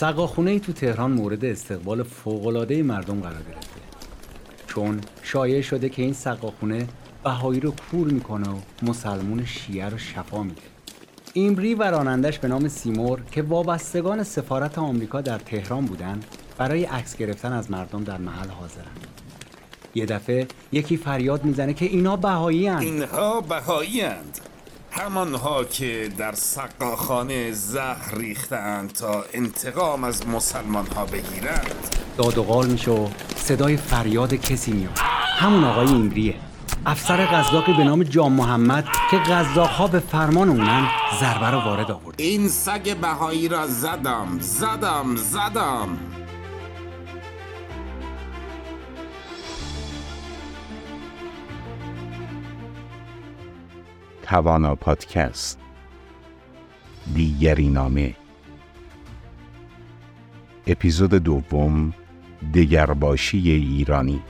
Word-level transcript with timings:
سقاخونه 0.00 0.50
ای 0.50 0.60
تو 0.60 0.72
تهران 0.72 1.10
مورد 1.10 1.44
استقبال 1.44 2.02
فوقالعاده 2.02 2.82
مردم 2.82 3.20
قرار 3.20 3.42
گرفته. 3.42 3.80
چون 4.66 5.00
شایع 5.22 5.60
شده 5.60 5.88
که 5.88 6.02
این 6.02 6.12
سقاخونه 6.12 6.86
بهایی 7.24 7.60
رو 7.60 7.70
کور 7.90 8.06
می‌کنه 8.06 8.48
و 8.48 8.56
مسلمون 8.82 9.44
شیعه 9.44 9.88
رو 9.88 9.98
شفا 9.98 10.42
میده. 10.42 10.62
ایمبری 11.32 11.74
و 11.74 11.82
رانندش 11.82 12.38
به 12.38 12.48
نام 12.48 12.68
سیمور 12.68 13.20
که 13.32 13.42
وابستگان 13.42 14.22
سفارت 14.22 14.78
آمریکا 14.78 15.20
در 15.20 15.38
تهران 15.38 15.84
بودند 15.84 16.24
برای 16.58 16.84
عکس 16.84 17.16
گرفتن 17.16 17.52
از 17.52 17.70
مردم 17.70 18.04
در 18.04 18.18
محل 18.18 18.48
حاضرن. 18.48 18.84
یه 19.94 20.06
دفعه 20.06 20.46
یکی 20.72 20.96
فریاد 20.96 21.44
می‌زنه 21.44 21.74
که 21.74 21.84
اینا 21.84 22.16
بهایی 22.16 22.68
اینها 22.68 23.40
بهایی 23.40 24.02
همانها 24.98 25.64
که 25.64 26.10
در 26.18 26.32
سقاخانه 26.32 27.52
زهر 27.52 28.14
ریختند 28.14 28.92
تا 28.92 29.24
انتقام 29.32 30.04
از 30.04 30.28
مسلمان 30.28 30.86
ها 30.86 31.04
بگیرند. 31.04 31.96
داد 32.16 32.38
و 32.38 32.42
قال 32.42 32.66
میشه 32.66 32.90
و 32.90 33.08
صدای 33.36 33.76
فریاد 33.76 34.34
کسی 34.34 34.72
میاد. 34.72 34.98
همون 35.38 35.64
آقای 35.64 35.86
ایمریه. 35.86 36.34
افسر 36.86 37.26
قزاقی 37.26 37.72
به 37.72 37.84
نام 37.84 38.02
جان 38.02 38.32
محمد 38.32 38.88
که 39.10 39.16
قزاق 39.16 39.70
ها 39.70 39.86
به 39.86 39.98
فرمان 40.00 40.48
اونن 40.48 40.88
ضربه 41.20 41.50
رو 41.50 41.60
وارد 41.60 41.90
آورد. 41.90 42.14
این 42.20 42.48
سگ 42.48 42.96
بهایی 42.96 43.48
را 43.48 43.66
زدم 43.66 44.38
زدم 44.40 45.16
زدم. 45.16 45.98
توانا 54.28 54.74
پادکست. 54.74 55.58
دیگری 57.14 57.68
نامه. 57.68 58.14
اپیزود 60.66 61.10
دوم 61.10 61.94
دگرباشی 62.54 63.50
ایرانی. 63.50 64.22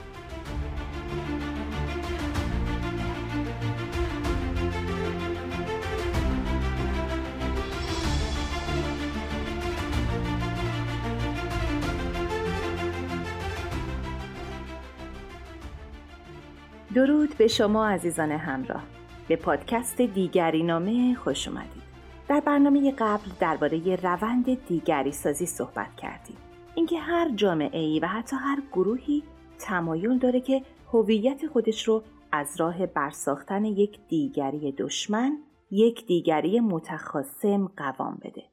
درود 16.95 17.37
به 17.37 17.47
شما 17.47 17.87
عزیزان 17.89 18.31
همراه. 18.31 18.98
به 19.29 19.35
پادکست 19.35 20.01
دیگری 20.01 20.63
نامه 20.63 21.15
خوش 21.15 21.47
اومدید. 21.47 21.83
در 22.27 22.39
برنامه 22.39 22.91
قبل 22.91 23.31
درباره 23.39 23.95
روند 23.95 24.65
دیگری 24.67 25.11
سازی 25.11 25.45
صحبت 25.45 25.95
کردیم. 25.95 26.37
اینکه 26.75 26.99
هر 26.99 27.29
جامعه 27.35 27.79
ای 27.79 27.99
و 27.99 28.05
حتی 28.07 28.35
هر 28.35 28.61
گروهی 28.71 29.23
تمایل 29.59 30.17
داره 30.17 30.41
که 30.41 30.61
هویت 30.93 31.47
خودش 31.47 31.87
رو 31.87 32.03
از 32.31 32.55
راه 32.59 32.85
برساختن 32.85 33.65
یک 33.65 33.99
دیگری 34.07 34.71
دشمن 34.71 35.37
یک 35.71 36.05
دیگری 36.05 36.59
متخاصم 36.59 37.67
قوام 37.77 38.19
بده. 38.23 38.43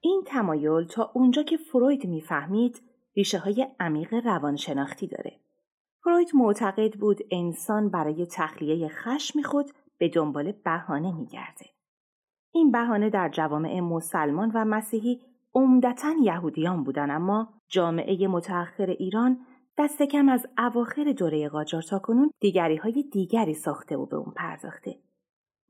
این 0.00 0.22
تمایل 0.26 0.84
تا 0.84 1.10
اونجا 1.14 1.42
که 1.42 1.56
فروید 1.56 2.06
می‌فهمید 2.06 2.82
ریشه 3.16 3.38
های 3.38 3.66
عمیق 3.80 4.14
روانشناختی 4.14 5.06
داره. 5.06 5.40
فروید 6.04 6.30
معتقد 6.34 6.94
بود 6.94 7.18
انسان 7.30 7.88
برای 7.88 8.26
تخلیه 8.26 8.88
خشم 8.88 9.42
خود 9.42 9.70
به 10.00 10.08
دنبال 10.08 10.52
بهانه 10.52 11.12
میگرده. 11.12 11.66
این 12.52 12.70
بهانه 12.70 13.10
در 13.10 13.28
جوامع 13.28 13.80
مسلمان 13.80 14.50
و 14.54 14.64
مسیحی 14.64 15.20
عمدتا 15.54 16.14
یهودیان 16.22 16.84
بودن 16.84 17.10
اما 17.10 17.48
جامعه 17.68 18.28
متأخر 18.28 18.86
ایران 18.86 19.38
دست 19.78 20.02
کم 20.02 20.28
از 20.28 20.46
اواخر 20.58 21.12
دوره 21.12 21.48
قاجار 21.48 21.82
تا 21.82 21.98
کنون 21.98 22.30
دیگری 22.40 22.76
های 22.76 23.04
دیگری 23.12 23.54
ساخته 23.54 23.96
و 23.96 24.06
به 24.06 24.16
اون 24.16 24.32
پرداخته. 24.36 24.98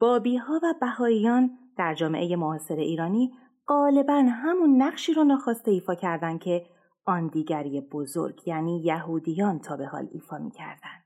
بابی 0.00 0.36
ها 0.36 0.60
و 0.62 0.74
بهاییان 0.80 1.58
در 1.76 1.94
جامعه 1.94 2.36
معاصر 2.36 2.76
ایرانی 2.76 3.32
غالبا 3.66 4.24
همون 4.28 4.82
نقشی 4.82 5.14
رو 5.14 5.24
ناخواسته 5.24 5.70
ایفا 5.70 5.94
کردند 5.94 6.40
که 6.40 6.66
آن 7.04 7.26
دیگری 7.26 7.80
بزرگ 7.80 8.48
یعنی 8.48 8.82
یهودیان 8.82 9.58
تا 9.58 9.76
به 9.76 9.86
حال 9.86 10.08
ایفا 10.12 10.38
می‌کردند. 10.38 11.04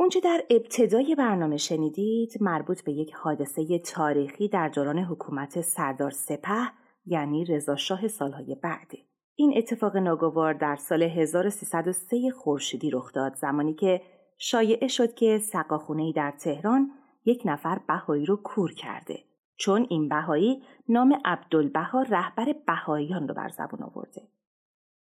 اونچه 0.00 0.20
در 0.20 0.44
ابتدای 0.50 1.14
برنامه 1.14 1.56
شنیدید 1.56 2.32
مربوط 2.40 2.82
به 2.82 2.92
یک 2.92 3.14
حادثه 3.14 3.78
تاریخی 3.78 4.48
در 4.48 4.68
دوران 4.68 4.98
حکومت 4.98 5.60
سردار 5.60 6.10
سپه 6.10 6.70
یعنی 7.06 7.44
رضاشاه 7.44 8.08
سالهای 8.08 8.54
بعده. 8.54 8.98
این 9.34 9.54
اتفاق 9.56 9.96
ناگوار 9.96 10.54
در 10.54 10.76
سال 10.76 11.02
1303 11.02 12.30
خورشیدی 12.30 12.90
رخ 12.90 13.12
داد 13.12 13.34
زمانی 13.34 13.74
که 13.74 14.00
شایعه 14.38 14.88
شد 14.88 15.14
که 15.14 15.38
سقاخونه 15.38 16.12
در 16.12 16.30
تهران 16.30 16.90
یک 17.24 17.42
نفر 17.44 17.80
بهایی 17.88 18.26
رو 18.26 18.36
کور 18.36 18.74
کرده 18.74 19.18
چون 19.56 19.86
این 19.90 20.08
بهایی 20.08 20.62
نام 20.88 21.20
عبدالبها 21.24 22.02
رهبر 22.02 22.54
بهاییان 22.66 23.28
رو 23.28 23.34
بر 23.34 23.48
زبون 23.48 23.82
آورده. 23.82 24.22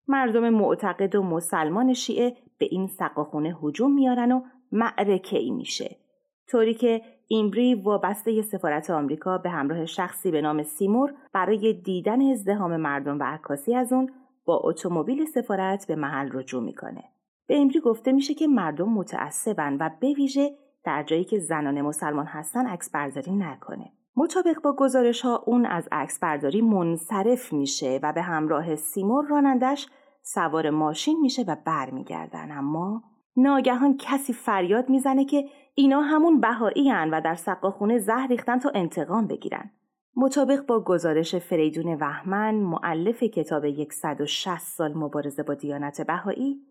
مردم 0.08 0.50
معتقد 0.50 1.16
و 1.16 1.23
مسلمان 1.23 1.94
شیعه 1.94 2.35
به 2.58 2.68
این 2.72 2.88
سقاخونه 2.88 3.58
هجوم 3.63 3.94
میارن 3.94 4.31
و 4.31 4.41
معرکه 4.72 5.38
ای 5.38 5.52
میشه. 5.52 5.98
طوری 6.48 6.74
که 6.74 7.02
ایمبری 7.28 7.76
وابسته 7.76 8.42
سفارت 8.42 8.90
آمریکا 8.90 9.38
به 9.38 9.50
همراه 9.50 9.86
شخصی 9.86 10.32
به 10.32 10.42
نام 10.42 10.64
سیمور 10.64 11.14
برای 11.34 11.74
دیدن 11.74 12.32
ازدهام 12.32 12.78
مردم 12.78 13.20
و 13.20 13.24
عکاسی 13.24 13.76
از 13.76 13.94
اون 13.94 14.12
با 14.46 14.62
اتومبیل 14.64 15.26
سفارت 15.26 15.88
به 15.88 15.96
محل 15.96 16.30
رجوع 16.34 16.64
می‌کنه. 16.64 17.04
به 17.48 17.56
ایمبری 17.56 17.80
گفته 17.80 18.12
میشه 18.12 18.34
که 18.34 18.48
مردم 18.48 18.90
متعصبن 18.90 19.78
و 19.80 19.90
به 20.02 20.14
ویژه 20.14 20.52
در 20.84 21.03
جایی 21.03 21.24
که 21.24 21.40
زنان 21.40 21.82
مسلمان 21.82 22.26
هستن 22.26 22.68
عکس 22.68 22.92
برداری 22.92 23.32
نکنه. 23.32 23.92
مطابق 24.16 24.62
با 24.64 24.74
گزارش 24.74 25.22
ها 25.22 25.44
اون 25.46 25.66
از 25.66 25.88
عکس 25.92 26.20
برداری 26.20 26.62
منصرف 26.62 27.53
میشه 27.53 28.00
و 28.03 28.14
به 28.14 28.22
همراه 28.22 28.76
سیمور 28.76 29.26
رانندش 29.28 29.88
سوار 30.24 30.70
ماشین 30.70 31.20
میشه 31.22 31.44
و 31.48 31.56
برمیگردن. 31.66 32.52
اما 32.52 33.03
ناگهان 33.38 33.97
کسی 33.97 34.34
فریاد 34.34 34.90
می‌زنه 34.90 35.25
که 35.25 35.50
اینا 35.75 36.02
همون 36.02 36.40
بهایی 36.42 36.92
و 36.92 37.22
در 37.22 37.36
سقاخونه 37.36 37.97
زهر 37.97 38.28
ریختن 38.28 38.59
تا 38.59 38.72
انتقام 38.75 39.28
بگیرن. 39.28 39.72
مطابق 40.16 40.66
با 40.66 40.84
گزارش 40.84 41.36
فریدون 41.36 41.97
وحمن 42.02 42.56
معلف 42.56 43.24
کتاب 43.24 43.90
160 43.91 44.58
سال 44.58 44.94
مبارزه 44.94 45.44
با 45.44 45.53
دیانت 45.53 46.02
بهایی 46.02 46.62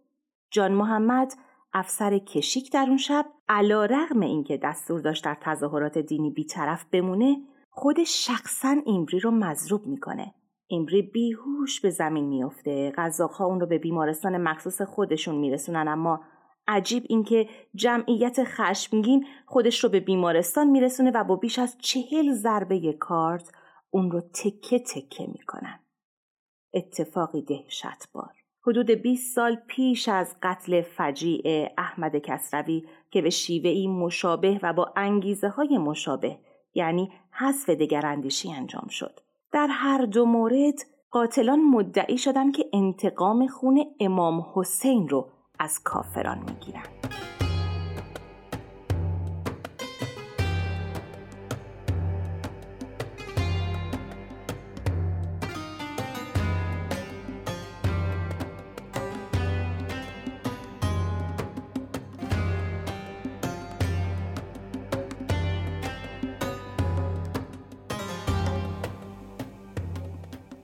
جان 0.50 0.72
محمد 0.72 1.32
افسر 1.72 2.18
کشیک 2.18 2.72
در 2.72 2.86
اون 2.88 2.96
شب 2.96 3.26
علا 3.48 3.84
رغم 3.84 4.20
اینکه 4.20 4.56
دستور 4.56 5.00
داشت 5.00 5.24
در 5.24 5.36
تظاهرات 5.40 5.98
دینی 5.98 6.30
بیطرف 6.30 6.84
بمونه 6.84 7.36
خود 7.70 8.04
شخصا 8.04 8.76
ایمبری 8.86 9.20
رو 9.20 9.30
مضروب 9.30 9.86
می‌کنه 9.86 10.34
ایمبری 10.66 11.02
بیهوش 11.02 11.80
به 11.80 11.90
زمین 11.90 12.24
میافته 12.24 12.92
غذاها 12.96 13.44
اون 13.44 13.60
رو 13.60 13.66
به 13.66 13.78
بیمارستان 13.78 14.36
مخصوص 14.36 14.82
خودشون 14.82 15.34
میرسونن 15.34 15.88
اما 15.88 16.20
عجیب 16.70 17.02
اینکه 17.08 17.48
جمعیت 17.74 18.44
خشمگین 18.44 19.26
خودش 19.46 19.84
رو 19.84 19.90
به 19.90 20.00
بیمارستان 20.00 20.70
میرسونه 20.70 21.10
و 21.10 21.24
با 21.24 21.36
بیش 21.36 21.58
از 21.58 21.76
چهل 21.78 22.32
ضربه 22.32 22.92
کارت 22.92 23.52
اون 23.90 24.10
رو 24.10 24.20
تکه 24.20 24.78
تکه 24.78 25.26
می‌کنن. 25.26 25.80
اتفاقی 26.74 27.42
دهشتبار. 27.42 28.32
حدود 28.66 28.90
20 28.90 29.34
سال 29.34 29.54
پیش 29.66 30.08
از 30.08 30.36
قتل 30.42 30.80
فجیع 30.82 31.68
احمد 31.78 32.16
کسروی 32.16 32.86
که 33.10 33.22
به 33.22 33.30
شیوهی 33.30 33.88
مشابه 33.88 34.60
و 34.62 34.72
با 34.72 34.92
انگیزه 34.96 35.48
های 35.48 35.78
مشابه 35.78 36.38
یعنی 36.74 37.12
حذف 37.30 37.70
دگراندیشی 37.70 38.52
انجام 38.52 38.88
شد. 38.88 39.20
در 39.52 39.66
هر 39.70 40.04
دو 40.04 40.26
مورد 40.26 40.74
قاتلان 41.10 41.60
مدعی 41.60 42.18
شدند 42.18 42.56
که 42.56 42.64
انتقام 42.72 43.46
خون 43.46 43.84
امام 44.00 44.46
حسین 44.54 45.08
رو 45.08 45.32
از 45.60 45.80
کافران 45.84 46.38
می‌گیرن 46.38 46.82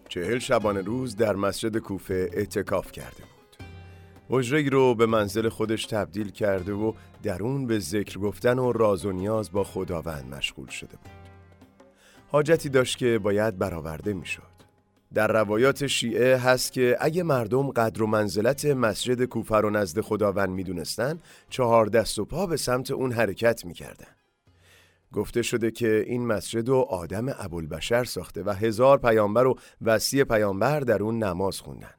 چهل 0.09 0.39
شبانه 0.39 0.81
روز 0.81 1.17
در 1.17 1.37
مسجد 1.37 1.79
کوفه 1.79 2.31
اعتکاف 2.33 2.93
کرده 2.93 3.17
بود. 3.17 3.36
حجره 4.28 4.69
رو 4.69 4.94
به 4.94 5.06
منزل 5.06 5.49
خودش 5.49 5.87
تبدیل 5.87 6.31
کرده 6.31 6.73
و 6.73 6.93
در 7.23 7.43
اون 7.43 7.67
به 7.67 7.78
ذکر 7.78 8.19
گفتن 8.19 8.58
و 8.58 8.73
راز 8.73 9.05
و 9.05 9.12
نیاز 9.12 9.52
با 9.52 9.64
خداوند 9.64 10.34
مشغول 10.34 10.69
شده 10.69 10.96
بود. 10.96 11.11
حاجتی 12.28 12.69
داشت 12.69 12.99
که 12.99 13.19
باید 13.19 13.58
برآورده 13.58 14.12
می‌شد. 14.12 14.56
در 15.14 15.26
روایات 15.26 15.87
شیعه 15.87 16.37
هست 16.37 16.73
که 16.73 16.96
اگه 17.00 17.23
مردم 17.23 17.70
قدر 17.70 18.02
و 18.02 18.06
منزلت 18.06 18.64
مسجد 18.64 19.25
کوفه 19.25 19.56
رو 19.56 19.70
نزد 19.70 20.00
خداوند 20.00 20.49
می‌دونستن 20.49 21.19
چهار 21.50 21.87
دست 21.87 22.19
و 22.19 22.25
پا 22.25 22.46
به 22.46 22.56
سمت 22.56 22.90
اون 22.90 23.12
حرکت 23.12 23.64
می‌کردن. 23.64 24.17
گفته 25.12 25.43
شده 25.43 25.70
که 25.70 26.05
این 26.06 26.26
مسجد 26.26 26.69
و 26.69 26.76
آدم 26.76 27.26
ابوالبشر 27.38 28.05
ساخته 28.05 28.43
و 28.43 28.50
هزار 28.50 28.99
پیامبر 28.99 29.46
و 29.46 29.58
وسیع 29.82 30.25
پیامبر 30.25 30.81
در 30.81 31.02
اون 31.02 31.25
نماز 31.25 31.61
خوندن. 31.61 31.94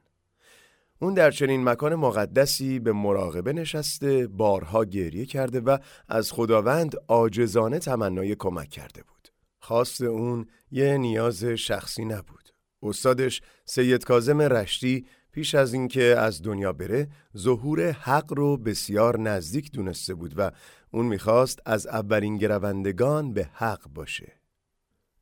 اون 1.00 1.14
در 1.14 1.30
چنین 1.30 1.64
مکان 1.64 1.94
مقدسی 1.94 2.78
به 2.78 2.92
مراقبه 2.92 3.52
نشسته 3.52 4.26
بارها 4.26 4.84
گریه 4.84 5.26
کرده 5.26 5.60
و 5.60 5.78
از 6.08 6.32
خداوند 6.32 6.96
آجزانه 7.08 7.78
تمنای 7.78 8.34
کمک 8.34 8.68
کرده 8.68 9.02
بود. 9.02 9.28
خواست 9.58 10.00
اون 10.00 10.46
یه 10.70 10.98
نیاز 10.98 11.44
شخصی 11.44 12.04
نبود. 12.04 12.48
استادش 12.82 13.42
سید 13.64 14.04
کازم 14.04 14.40
رشتی 14.40 15.06
پیش 15.32 15.54
از 15.54 15.74
اینکه 15.74 16.02
از 16.02 16.42
دنیا 16.42 16.72
بره 16.72 17.08
ظهور 17.36 17.90
حق 17.90 18.32
رو 18.32 18.56
بسیار 18.56 19.20
نزدیک 19.20 19.72
دونسته 19.72 20.14
بود 20.14 20.34
و 20.36 20.50
اون 20.90 21.06
می‌خواست 21.06 21.60
از 21.66 21.86
اولین 21.86 22.36
گروندگان 22.36 23.32
به 23.32 23.48
حق 23.52 23.88
باشه. 23.88 24.32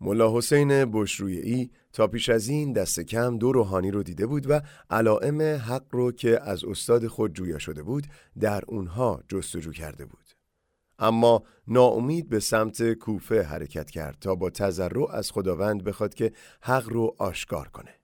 ملا 0.00 0.36
حسین 0.38 0.70
ای 1.20 1.70
تا 1.96 2.06
پیش 2.06 2.28
از 2.28 2.48
این 2.48 2.72
دست 2.72 3.00
کم 3.00 3.38
دو 3.38 3.52
روحانی 3.52 3.90
رو 3.90 4.02
دیده 4.02 4.26
بود 4.26 4.50
و 4.50 4.60
علائم 4.90 5.42
حق 5.42 5.84
رو 5.90 6.12
که 6.12 6.40
از 6.42 6.64
استاد 6.64 7.06
خود 7.06 7.34
جویا 7.34 7.58
شده 7.58 7.82
بود 7.82 8.06
در 8.40 8.62
اونها 8.66 9.22
جستجو 9.28 9.72
کرده 9.72 10.04
بود 10.06 10.24
اما 10.98 11.42
ناامید 11.68 12.28
به 12.28 12.40
سمت 12.40 12.92
کوفه 12.92 13.42
حرکت 13.42 13.90
کرد 13.90 14.16
تا 14.20 14.34
با 14.34 14.50
تذرع 14.50 15.10
از 15.10 15.30
خداوند 15.30 15.84
بخواد 15.84 16.14
که 16.14 16.32
حق 16.60 16.88
رو 16.88 17.14
آشکار 17.18 17.68
کنه 17.68 17.94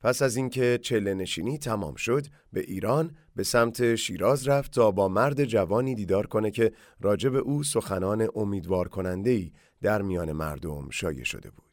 پس 0.00 0.22
از 0.22 0.36
اینکه 0.36 0.78
چله 0.82 1.14
نشینی 1.14 1.58
تمام 1.58 1.94
شد 1.94 2.26
به 2.52 2.60
ایران 2.60 3.16
به 3.36 3.44
سمت 3.44 3.94
شیراز 3.94 4.48
رفت 4.48 4.72
تا 4.72 4.90
با 4.90 5.08
مرد 5.08 5.44
جوانی 5.44 5.94
دیدار 5.94 6.26
کنه 6.26 6.50
که 6.50 6.72
راجب 7.00 7.34
او 7.34 7.62
سخنان 7.62 8.28
امیدوار 8.34 8.88
کننده 8.88 9.30
ای 9.30 9.52
در 9.82 10.02
میان 10.02 10.32
مردم 10.32 10.90
شایع 10.90 11.24
شده 11.24 11.50
بود. 11.50 11.71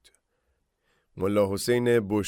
ملا 1.19 1.53
حسین 1.53 1.87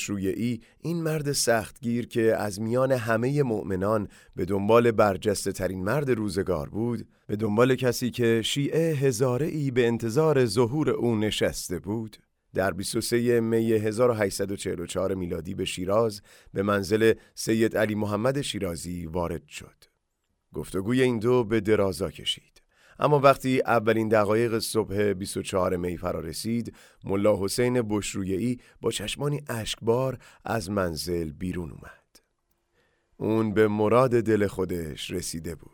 ای 0.10 0.60
این 0.82 1.04
مرد 1.04 1.32
سختگیر 1.32 2.08
که 2.08 2.36
از 2.36 2.62
میان 2.62 2.92
همه 2.92 3.44
مؤمنان 3.44 4.08
به 4.36 4.46
دنبال 4.46 4.92
برجسته 4.92 5.52
ترین 5.52 5.84
مرد 5.84 6.10
روزگار 6.10 6.70
بود 6.70 7.08
به 7.28 7.36
دنبال 7.36 7.76
کسی 7.76 8.12
که 8.12 8.42
شیعه 8.42 8.96
هزاره 8.96 9.48
ای 9.48 9.72
به 9.72 9.88
انتظار 9.88 10.46
ظهور 10.46 10.90
او 10.90 11.16
نشسته 11.16 11.80
بود 11.80 12.18
در 12.54 12.72
23 12.72 13.40
می 13.42 13.72
1844 13.72 15.16
میلادی 15.16 15.54
به 15.54 15.66
شیراز 15.66 16.22
به 16.54 16.64
منزل 16.64 17.14
سید 17.36 17.78
علی 17.78 17.96
محمد 17.96 18.42
شیرازی 18.42 19.06
وارد 19.06 19.48
شد. 19.48 19.84
گفتگوی 20.54 21.02
این 21.02 21.20
دو 21.20 21.44
به 21.44 21.62
درازا 21.62 22.12
کشید. 22.12 22.51
اما 23.02 23.20
وقتی 23.20 23.62
اولین 23.66 24.10
دقایق 24.10 24.60
صبح 24.60 25.14
24 25.14 25.76
می 25.76 25.98
فرا 25.98 26.20
رسید، 26.20 26.74
ملا 27.04 27.44
حسین 27.44 27.82
بشرویی 27.82 28.60
با 28.82 28.92
چشمانی 28.92 29.42
اشکبار 29.50 30.18
از 30.46 30.70
منزل 30.70 31.32
بیرون 31.32 31.70
اومد. 31.70 32.20
اون 33.18 33.54
به 33.54 33.68
مراد 33.68 34.20
دل 34.20 34.48
خودش 34.48 35.12
رسیده 35.12 35.56
بود. 35.56 35.72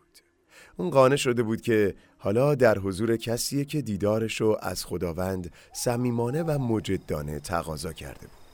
اون 0.78 0.90
قانع 0.90 1.16
شده 1.16 1.44
بود 1.44 1.62
که 1.62 1.96
حالا 2.18 2.56
در 2.56 2.78
حضور 2.78 3.18
کسیه 3.18 3.66
که 3.66 3.82
دیدارشو 3.82 4.58
از 4.62 4.86
خداوند 4.86 5.54
صمیمانه 5.74 6.44
و 6.44 6.60
مجدانه 6.60 7.40
تقاضا 7.40 7.94
کرده 7.94 8.28
بود 8.28 8.48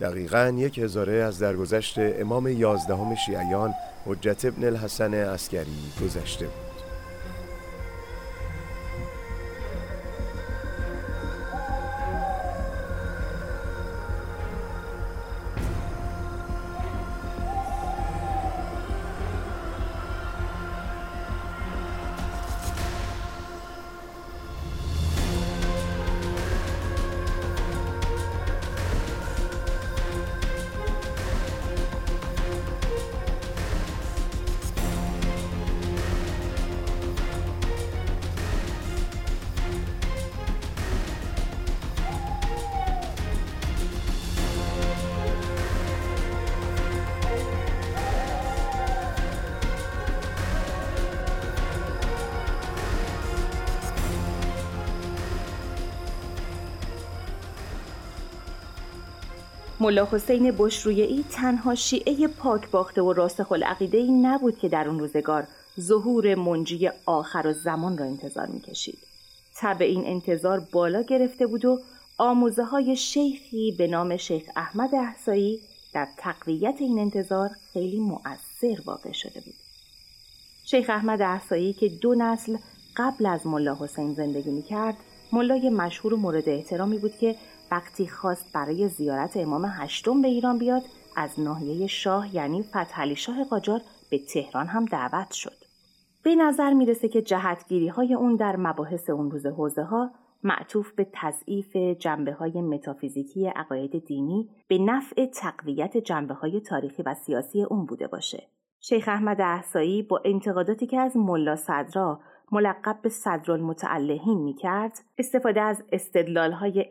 دقیقا 0.00 0.54
یک 0.56 0.78
هزاره 0.78 1.12
از 1.12 1.38
درگذشت 1.38 1.98
امام 1.98 2.48
یازدهم 2.48 3.14
شیعیان 3.14 3.74
حجت 4.06 4.44
ابن 4.44 4.64
الحسن 4.64 5.14
عسکری 5.14 5.92
گذشته 6.02 6.44
بود 6.46 6.69
ملا 59.82 60.08
حسین 60.12 60.54
بشرویی 60.58 61.24
تنها 61.30 61.74
شیعه 61.74 62.28
پاک 62.28 62.70
باخته 62.70 63.02
و 63.02 63.12
راسخ 63.12 63.52
العقیده 63.52 63.98
ای 63.98 64.10
نبود 64.10 64.58
که 64.58 64.68
در 64.68 64.88
اون 64.88 64.98
روزگار 64.98 65.46
ظهور 65.80 66.34
منجی 66.34 66.90
آخر 67.06 67.46
و 67.46 67.52
زمان 67.52 67.98
را 67.98 68.04
انتظار 68.04 68.46
می‌کشید. 68.46 68.98
تب 69.56 69.82
این 69.82 70.06
انتظار 70.06 70.60
بالا 70.72 71.02
گرفته 71.02 71.46
بود 71.46 71.64
و 71.64 71.80
آموزه 72.18 72.64
های 72.64 72.96
شیخی 72.96 73.74
به 73.78 73.86
نام 73.86 74.16
شیخ 74.16 74.42
احمد 74.56 74.94
احسایی 74.94 75.60
در 75.92 76.08
تقویت 76.16 76.76
این 76.78 76.98
انتظار 76.98 77.50
خیلی 77.72 78.00
مؤثر 78.00 78.82
واقع 78.84 79.12
شده 79.12 79.40
بود. 79.40 79.54
شیخ 80.64 80.90
احمد 80.90 81.22
احسایی 81.22 81.72
که 81.72 81.88
دو 81.88 82.14
نسل 82.14 82.56
قبل 82.96 83.26
از 83.26 83.46
ملا 83.46 83.76
حسین 83.80 84.14
زندگی 84.14 84.50
می‌کرد 84.50 84.96
ملای 85.32 85.70
مشهور 85.70 86.14
و 86.14 86.16
مورد 86.16 86.48
احترامی 86.48 86.98
بود 86.98 87.18
که 87.18 87.36
وقتی 87.70 88.08
خواست 88.08 88.52
برای 88.54 88.88
زیارت 88.88 89.36
امام 89.36 89.64
هشتم 89.64 90.22
به 90.22 90.28
ایران 90.28 90.58
بیاد 90.58 90.82
از 91.16 91.40
ناحیه 91.40 91.86
شاه 91.86 92.34
یعنی 92.34 92.62
فتحعلی 92.62 93.16
شاه 93.16 93.44
قاجار 93.44 93.80
به 94.10 94.18
تهران 94.18 94.66
هم 94.66 94.84
دعوت 94.84 95.32
شد. 95.32 95.56
به 96.22 96.34
نظر 96.34 96.72
می‌رسه 96.72 97.08
که 97.08 97.22
جهتگیری 97.22 97.88
های 97.88 98.14
اون 98.14 98.36
در 98.36 98.56
مباحث 98.56 99.10
اون 99.10 99.30
روز 99.30 99.46
حوزه 99.46 99.82
ها 99.82 100.10
معطوف 100.42 100.92
به 100.92 101.06
تضعیف 101.12 101.76
جنبه 101.76 102.32
های 102.32 102.62
متافیزیکی 102.62 103.46
عقاید 103.46 104.06
دینی 104.06 104.50
به 104.68 104.78
نفع 104.78 105.26
تقویت 105.26 105.96
جنبه 105.96 106.34
های 106.34 106.60
تاریخی 106.60 107.02
و 107.02 107.14
سیاسی 107.14 107.62
اون 107.62 107.86
بوده 107.86 108.06
باشه. 108.06 108.48
شیخ 108.80 109.08
احمد 109.08 109.40
احسایی 109.40 110.02
با 110.02 110.20
انتقاداتی 110.24 110.86
که 110.86 111.00
از 111.00 111.16
ملا 111.16 111.56
صدرا 111.56 112.20
ملقب 112.52 112.98
به 113.02 113.08
صدرالمتعلهین 113.08 114.38
می 114.38 114.54
کرد 114.54 114.98
استفاده 115.18 115.60
از 115.60 115.82
استدلال 115.92 116.52
های 116.52 116.86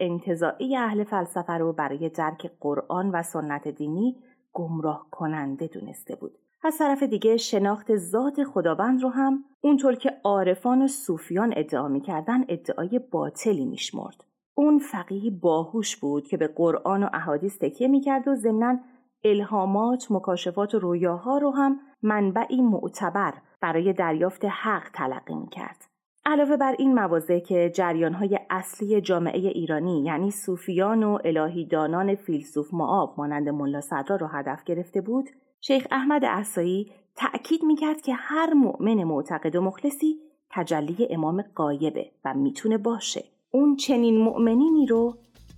اهل 0.78 1.04
فلسفه 1.04 1.54
رو 1.54 1.74
برای 1.74 2.10
درک 2.10 2.51
قرآن 2.60 3.10
و 3.10 3.24
سنت 3.24 3.68
دینی 3.68 4.16
گمراه 4.54 5.08
کننده 5.12 5.68
دونسته 5.68 6.16
بود. 6.16 6.38
از 6.63 6.78
طرف 6.78 7.04
دیگه 7.04 7.38
شناخت 7.38 7.96
ذات 7.96 8.44
خداوند 8.44 9.04
رو 9.04 9.10
هم 9.10 9.44
اونطور 9.62 9.96
که 9.96 10.18
عارفان 10.24 10.82
و 10.82 10.88
صوفیان 10.88 11.54
ادعا 11.56 11.88
می‌کردن 11.88 12.46
ادعای 12.48 13.00
باطلی 13.12 13.66
میشمرد. 13.66 14.24
اون 14.56 14.80
فقیه 14.80 15.32
باهوش 15.32 15.98
بود 15.98 16.28
که 16.28 16.38
به 16.38 16.48
قرآن 16.48 17.04
و 17.04 17.10
احادیث 17.13 17.58
تکیه 17.58 17.88
می‌کرد 17.88 18.28
و 18.28 18.36
ضمنا 18.36 18.80
الهامات، 19.24 20.08
مکاشفات 20.10 20.76
و 20.76 20.80
رویاها 20.80 21.38
رو 21.38 21.52
هم 21.52 21.80
منبعی 22.02 22.62
معتبر 22.62 23.34
برای 23.62 23.94
دریافت 23.94 24.46
حق 24.46 24.90
تلقی 24.94 25.36
می 25.36 25.50
کرد. 25.50 25.86
علاوه 26.26 26.58
بر 26.58 26.76
این 26.80 26.94
موازه 26.94 27.42
که 27.42 27.72
جریانهای 27.76 28.40
اصلی 28.50 29.02
جامعه 29.02 29.40
ایرانی 29.40 30.04
یعنی 30.04 30.32
صوفیان 30.32 31.04
و 31.04 31.18
الهیدانان 31.26 32.16
فیلسوف 32.16 32.74
معاب 32.74 33.16
مانند 33.18 33.50
ملا 33.50 33.82
صدرا 33.82 34.16
را 34.16 34.28
هدف 34.28 34.64
گرفته 34.64 35.02
بود 35.02 35.30
شیخ 35.62 35.88
احمد 35.92 36.26
احسایی 36.26 36.92
تأکید 37.16 37.64
می‌کرد 37.64 38.02
که 38.02 38.14
هر 38.14 38.54
مؤمن 38.54 39.04
معتقد 39.04 39.56
و 39.56 39.62
مخلصی 39.62 40.20
تجلی 40.50 41.08
امام 41.10 41.42
قایبه 41.56 42.12
و 42.26 42.34
می‌تونه 42.34 42.78
باشه 42.78 43.24
اون 43.52 43.76
چنین 43.76 44.18
مؤمنینی 44.22 44.86
رو 44.86 45.14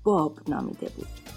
باب 0.06 0.34
نامیده 0.48 0.88
بود 0.96 1.31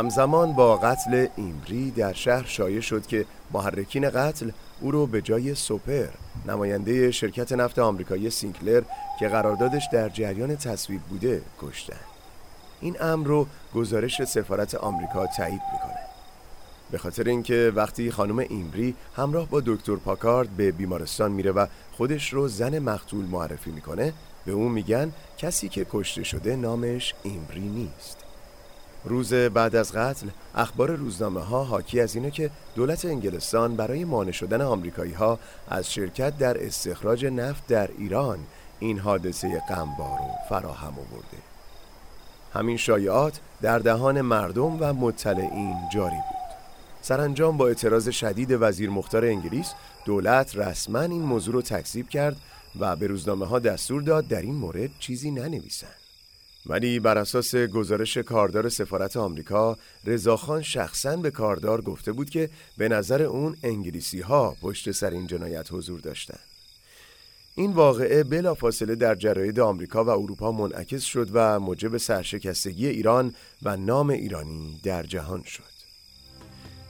همزمان 0.00 0.52
با 0.52 0.76
قتل 0.76 1.26
ایمری 1.36 1.90
در 1.90 2.12
شهر 2.12 2.46
شایع 2.46 2.80
شد 2.80 3.06
که 3.06 3.26
محرکین 3.52 4.10
قتل 4.10 4.50
او 4.80 4.90
رو 4.90 5.06
به 5.06 5.22
جای 5.22 5.54
سوپر 5.54 6.08
نماینده 6.46 7.10
شرکت 7.10 7.52
نفت 7.52 7.78
آمریکایی 7.78 8.30
سینکلر 8.30 8.82
که 9.18 9.28
قراردادش 9.28 9.88
در 9.92 10.08
جریان 10.08 10.56
تصویب 10.56 11.00
بوده 11.00 11.42
کشتن. 11.60 12.00
این 12.80 12.96
امر 13.00 13.26
رو 13.26 13.46
گزارش 13.74 14.24
سفارت 14.24 14.74
آمریکا 14.74 15.26
تایید 15.26 15.62
می‌کنه. 15.72 16.00
به 16.90 16.98
خاطر 16.98 17.24
اینکه 17.24 17.72
وقتی 17.76 18.10
خانم 18.10 18.38
ایمری 18.38 18.94
همراه 19.16 19.48
با 19.48 19.62
دکتر 19.66 19.96
پاکارد 19.96 20.50
به 20.50 20.72
بیمارستان 20.72 21.32
میره 21.32 21.52
و 21.52 21.66
خودش 21.92 22.32
رو 22.32 22.48
زن 22.48 22.78
مقتول 22.78 23.24
معرفی 23.24 23.70
می‌کنه 23.70 24.12
به 24.46 24.52
اون 24.52 24.72
میگن 24.72 25.12
کسی 25.38 25.68
که 25.68 25.86
کشته 25.90 26.22
شده 26.22 26.56
نامش 26.56 27.14
ایمری 27.22 27.68
نیست. 27.68 28.29
روز 29.04 29.34
بعد 29.34 29.76
از 29.76 29.92
قتل 29.92 30.28
اخبار 30.54 30.90
روزنامه 30.90 31.40
ها 31.40 31.64
حاکی 31.64 32.00
از 32.00 32.14
اینه 32.14 32.30
که 32.30 32.50
دولت 32.74 33.04
انگلستان 33.04 33.76
برای 33.76 34.04
مانع 34.04 34.30
شدن 34.30 34.60
آمریکایی 34.60 35.12
ها 35.12 35.38
از 35.68 35.92
شرکت 35.92 36.38
در 36.38 36.66
استخراج 36.66 37.26
نفت 37.26 37.66
در 37.66 37.90
ایران 37.98 38.38
این 38.78 38.98
حادثه 38.98 39.62
غمبار 39.68 40.18
رو 40.18 40.30
فراهم 40.48 40.92
آورده. 40.92 41.38
همین 42.54 42.76
شایعات 42.76 43.40
در 43.62 43.78
دهان 43.78 44.20
مردم 44.20 44.82
و 44.82 44.92
مطلعین 44.92 45.76
جاری 45.92 46.16
بود. 46.16 46.56
سرانجام 47.02 47.56
با 47.56 47.68
اعتراض 47.68 48.08
شدید 48.08 48.56
وزیر 48.60 48.90
مختار 48.90 49.24
انگلیس 49.24 49.72
دولت 50.04 50.56
رسما 50.56 51.00
این 51.00 51.22
موضوع 51.22 51.54
رو 51.54 51.62
تکذیب 51.62 52.08
کرد 52.08 52.36
و 52.80 52.96
به 52.96 53.06
روزنامه 53.06 53.46
ها 53.46 53.58
دستور 53.58 54.02
داد 54.02 54.28
در 54.28 54.42
این 54.42 54.54
مورد 54.54 54.90
چیزی 54.98 55.30
ننویسند. 55.30 56.09
ولی 56.66 57.00
بر 57.00 57.18
اساس 57.18 57.54
گزارش 57.54 58.18
کاردار 58.18 58.68
سفارت 58.68 59.16
آمریکا 59.16 59.78
رضاخان 60.04 60.62
شخصا 60.62 61.16
به 61.16 61.30
کاردار 61.30 61.80
گفته 61.80 62.12
بود 62.12 62.30
که 62.30 62.50
به 62.78 62.88
نظر 62.88 63.22
اون 63.22 63.56
انگلیسی 63.62 64.20
ها 64.20 64.56
پشت 64.62 64.90
سر 64.90 65.10
این 65.10 65.26
جنایت 65.26 65.72
حضور 65.72 66.00
داشتند. 66.00 66.40
این 67.54 67.72
واقعه 67.72 68.24
بلافاصله 68.24 68.94
در 68.94 69.14
جراید 69.14 69.60
آمریکا 69.60 70.04
و 70.04 70.08
اروپا 70.08 70.52
منعکس 70.52 71.02
شد 71.02 71.28
و 71.32 71.60
موجب 71.60 71.96
سرشکستگی 71.96 72.86
ایران 72.86 73.34
و 73.62 73.76
نام 73.76 74.10
ایرانی 74.10 74.80
در 74.82 75.02
جهان 75.02 75.42
شد. 75.42 75.62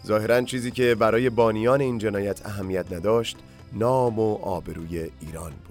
ظاهرا 0.07 0.43
چیزی 0.43 0.71
که 0.71 0.95
برای 0.95 1.31
بانیان 1.31 1.81
این 1.81 1.99
جنایت 1.99 2.47
اهمیت 2.47 2.93
نداشت 2.93 3.37
نام 3.73 4.19
و 4.19 4.35
آبروی 4.35 5.11
ایران 5.21 5.51
بود. 5.51 5.70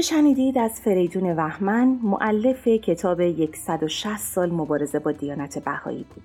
اونچه 0.00 0.14
شنیدید 0.14 0.58
از 0.58 0.80
فریدون 0.80 1.32
وحمن 1.32 1.98
معلف 2.02 2.68
کتاب 2.68 3.20
160 3.54 4.16
سال 4.16 4.50
مبارزه 4.50 4.98
با 4.98 5.12
دیانت 5.12 5.64
بهایی 5.64 6.06
بود. 6.14 6.22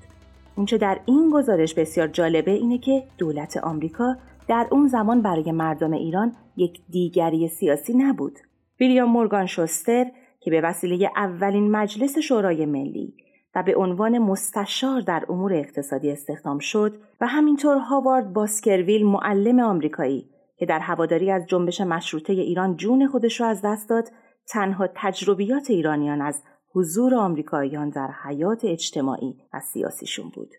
اونچه 0.56 0.78
در 0.78 1.00
این 1.06 1.32
گزارش 1.34 1.74
بسیار 1.74 2.08
جالبه 2.08 2.52
اینه 2.52 2.78
که 2.78 3.04
دولت 3.18 3.58
آمریکا 3.58 4.18
در 4.48 4.68
اون 4.72 4.88
زمان 4.88 5.22
برای 5.22 5.52
مردم 5.52 5.92
ایران 5.92 6.36
یک 6.58 6.82
دیگری 6.90 7.48
سیاسی 7.48 7.94
نبود. 7.94 8.40
ویلیام 8.80 9.10
مورگان 9.10 9.46
شوستر 9.46 10.06
که 10.40 10.52
به 10.52 10.62
وسیله 10.62 11.10
اولین 11.16 11.72
مجلس 11.72 12.18
شورای 12.18 12.66
ملی 12.66 13.14
و 13.56 13.64
به 13.64 13.76
عنوان 13.76 14.18
مستشار 14.18 15.02
در 15.02 15.26
امور 15.30 15.54
اقتصادی 15.54 16.12
استخدام 16.12 16.60
شد 16.60 16.96
و 17.22 17.28
همینطور 17.28 17.78
هاوارد 17.78 18.34
باسکرویل 18.34 19.06
معلم 19.06 19.60
آمریکایی 19.60 20.30
که 20.58 20.66
در 20.66 20.80
هواداری 20.80 21.32
از 21.32 21.46
جنبش 21.48 21.82
مشروطه 21.82 22.34
ایران 22.34 22.76
جون 22.76 23.08
خودش 23.08 23.42
را 23.42 23.48
از 23.48 23.62
دست 23.64 23.90
داد 23.90 24.12
تنها 24.48 24.88
تجربیات 24.96 25.70
ایرانیان 25.70 26.22
از 26.22 26.44
حضور 26.74 27.16
آمریکاییان 27.16 27.90
در 27.90 28.10
حیات 28.24 28.66
اجتماعی 28.66 29.38
و 29.54 29.60
سیاسیشون 29.60 30.30
بود. 30.30 30.54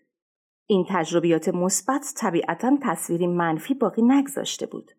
این 0.67 0.85
تجربیات 0.89 1.49
مثبت 1.49 2.13
طبیعتا 2.17 2.77
تصویری 2.81 3.27
منفی 3.27 3.73
باقی 3.73 4.01
نگذاشته 4.01 4.65
بود. 4.65 4.91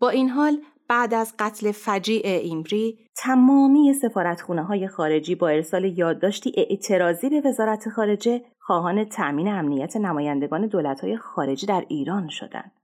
با 0.00 0.08
این 0.08 0.28
حال 0.28 0.58
بعد 0.88 1.14
از 1.14 1.34
قتل 1.38 1.72
فجیع 1.72 2.22
ایمری 2.24 2.98
تمامی 3.16 3.94
سفارتخونه 3.94 4.62
های 4.62 4.88
خارجی 4.88 5.34
با 5.34 5.48
ارسال 5.48 5.84
یادداشتی 5.84 6.52
اعتراضی 6.56 7.28
به 7.28 7.42
وزارت 7.48 7.88
خارجه 7.88 8.44
خواهان 8.58 9.04
تأمین 9.04 9.48
امنیت 9.48 9.96
نمایندگان 9.96 10.66
دولت‌های 10.66 11.16
خارجی 11.16 11.66
در 11.66 11.84
ایران 11.88 12.28
شدند. 12.28 12.77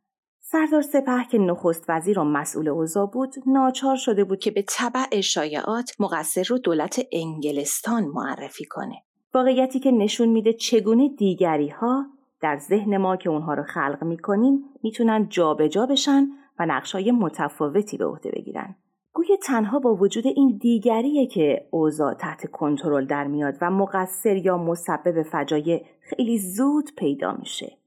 سردار 0.47 0.83
سپه 0.83 1.25
که 1.31 1.39
نخست 1.39 1.85
وزیر 1.89 2.19
و 2.19 2.25
مسئول 2.25 2.69
اوضاع 2.69 3.07
بود 3.07 3.35
ناچار 3.47 3.97
شده 3.97 4.25
بود 4.25 4.39
که 4.39 4.51
به 4.51 4.65
طبع 4.69 5.21
شایعات 5.21 5.93
مقصر 5.99 6.43
رو 6.49 6.59
دولت 6.59 7.01
انگلستان 7.13 8.05
معرفی 8.05 8.65
کنه. 8.65 9.03
واقعیتی 9.35 9.81
که 9.81 9.91
نشون 9.91 10.29
میده 10.29 10.53
چگونه 10.53 11.09
دیگری 11.09 11.69
ها 11.69 12.07
در 12.41 12.59
ذهن 12.59 12.97
ما 12.97 13.17
که 13.17 13.31
اونها 13.31 13.55
رو 13.55 13.63
خلق 13.63 14.05
می‌کنیم 14.05 14.65
می‌تونن 14.83 15.29
جابجا 15.29 15.87
بشن 15.87 16.27
و 16.59 16.67
نقشای 16.67 17.11
متفاوتی 17.11 17.97
به 17.97 18.07
عهده 18.07 18.31
بگیرن. 18.31 18.77
گویا 19.13 19.37
تنها 19.43 19.79
با 19.79 19.95
وجود 19.95 20.27
این 20.27 20.59
دیگریه 20.61 21.27
که 21.27 21.69
اوضاع 21.71 22.15
تحت 22.15 22.51
کنترل 22.51 23.07
در 23.07 23.27
میاد 23.27 23.55
و 23.61 23.71
مقصر 23.71 24.37
یا 24.37 24.59
مسبب 24.59 25.23
فجایع 25.23 25.85
خیلی 26.01 26.39
زود 26.39 26.91
پیدا 26.97 27.33
میشه. 27.33 27.84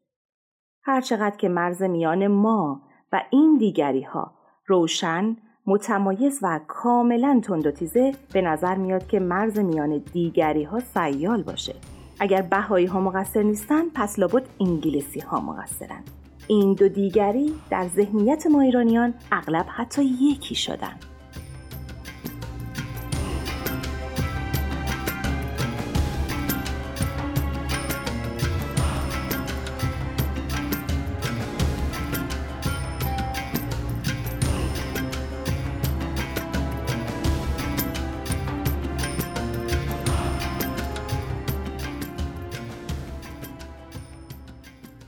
هرچقدر 0.88 1.38
که 1.38 1.50
مرز 1.50 1.84
میان 1.84 2.28
ما 2.28 2.82
و 3.14 3.22
این 3.30 3.58
دیگری 3.58 4.02
ها 4.02 4.32
روشن، 4.66 5.36
متمایز 5.66 6.40
و 6.42 6.60
کاملا 6.68 7.42
تند 7.44 7.68
و 7.68 7.72
تیزه 7.72 8.14
به 8.34 8.42
نظر 8.42 8.76
میاد 8.76 9.08
که 9.08 9.20
مرز 9.20 9.60
میان 9.60 9.98
دیگری 9.98 10.64
ها 10.64 10.80
سیال 10.80 11.44
باشه. 11.44 11.76
اگر 12.20 12.42
بهایی 12.42 12.86
ها 12.86 13.00
مقصر 13.00 13.44
نیستن 13.44 13.90
پس 13.94 14.20
لابد 14.20 14.44
انگلیسی 14.60 15.20
ها 15.20 15.40
مقصرن. 15.40 16.04
این 16.48 16.74
دو 16.74 16.90
دیگری 16.90 17.54
در 17.70 17.88
ذهنیت 17.88 18.48
ما 18.48 18.62
ایرانیان 18.62 19.14
اغلب 19.32 19.66
حتی 19.70 20.04
یکی 20.04 20.56
شدن. 20.56 20.94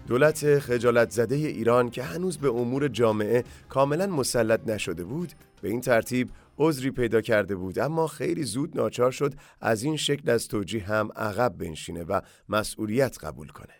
دولت 0.09 0.59
خجالت 0.59 1.09
زده 1.09 1.35
ایران 1.35 1.89
که 1.89 2.03
هنوز 2.03 2.37
به 2.37 2.49
امور 2.49 2.87
جامعه 2.87 3.43
کاملا 3.69 4.07
مسلط 4.07 4.67
نشده 4.67 5.03
بود 5.03 5.31
به 5.61 5.69
این 5.69 5.81
ترتیب 5.81 6.29
عذری 6.57 6.91
پیدا 6.91 7.21
کرده 7.21 7.55
بود. 7.55 7.79
اما 7.79 8.07
خیلی 8.07 8.43
زود 8.43 8.77
ناچار 8.77 9.11
شد 9.11 9.33
از 9.61 9.83
این 9.83 9.97
شکل 9.97 10.29
از 10.29 10.47
توجیه 10.47 10.83
هم 10.83 11.09
عقب 11.15 11.57
بنشینه 11.57 12.03
و 12.03 12.21
مسئولیت 12.49 13.23
قبول 13.23 13.47
کنه. 13.47 13.73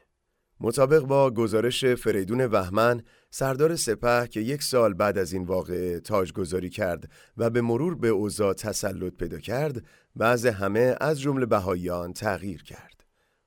مطابق 0.59 0.99
با 0.99 1.31
گزارش 1.31 1.85
فریدون 1.85 2.45
وحمن 2.45 3.03
سردار 3.29 3.75
سپه 3.75 4.27
که 4.27 4.39
یک 4.39 4.63
سال 4.63 4.93
بعد 4.93 5.17
از 5.17 5.33
این 5.33 5.43
واقعه 5.43 5.99
تاجگذاری 5.99 6.69
کرد 6.69 7.09
و 7.37 7.49
به 7.49 7.61
مرور 7.61 7.95
به 7.95 8.07
اوضاع 8.07 8.53
تسلط 8.53 9.13
پیدا 9.13 9.39
کرد 9.39 9.83
بعض 10.15 10.45
همه 10.45 10.95
از 11.01 11.21
جمله 11.21 11.45
بهاییان 11.45 12.13
تغییر 12.13 12.63
کرد. 12.63 13.03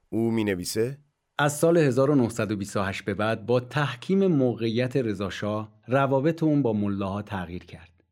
او 0.08 0.30
می 0.30 0.44
نویسه 0.44 0.98
از 1.38 1.58
سال 1.58 1.76
1928 1.76 3.04
به 3.04 3.14
بعد 3.14 3.46
با 3.46 3.60
تحکیم 3.60 4.26
موقعیت 4.26 4.96
رضاشاه 4.96 5.72
روابط 5.86 6.42
اون 6.42 6.62
با 6.62 6.72
ملاها 6.72 7.22
تغییر 7.22 7.64
کرد. 7.64 8.04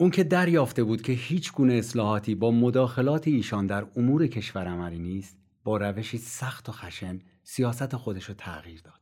اون 0.00 0.10
که 0.10 0.24
دریافته 0.24 0.84
بود 0.84 1.02
که 1.02 1.12
هیچ 1.12 1.52
گونه 1.52 1.74
اصلاحاتی 1.74 2.34
با 2.34 2.50
مداخلات 2.50 3.28
ایشان 3.28 3.66
در 3.66 3.86
امور 3.96 4.26
کشور 4.26 4.66
عملی 4.66 4.98
نیست، 4.98 5.36
با 5.64 5.76
روشی 5.76 6.18
سخت 6.18 6.68
و 6.68 6.72
خشن 6.72 7.18
سیاست 7.42 7.96
خودش 7.96 8.24
رو 8.24 8.34
تغییر 8.34 8.80
داد. 8.84 9.00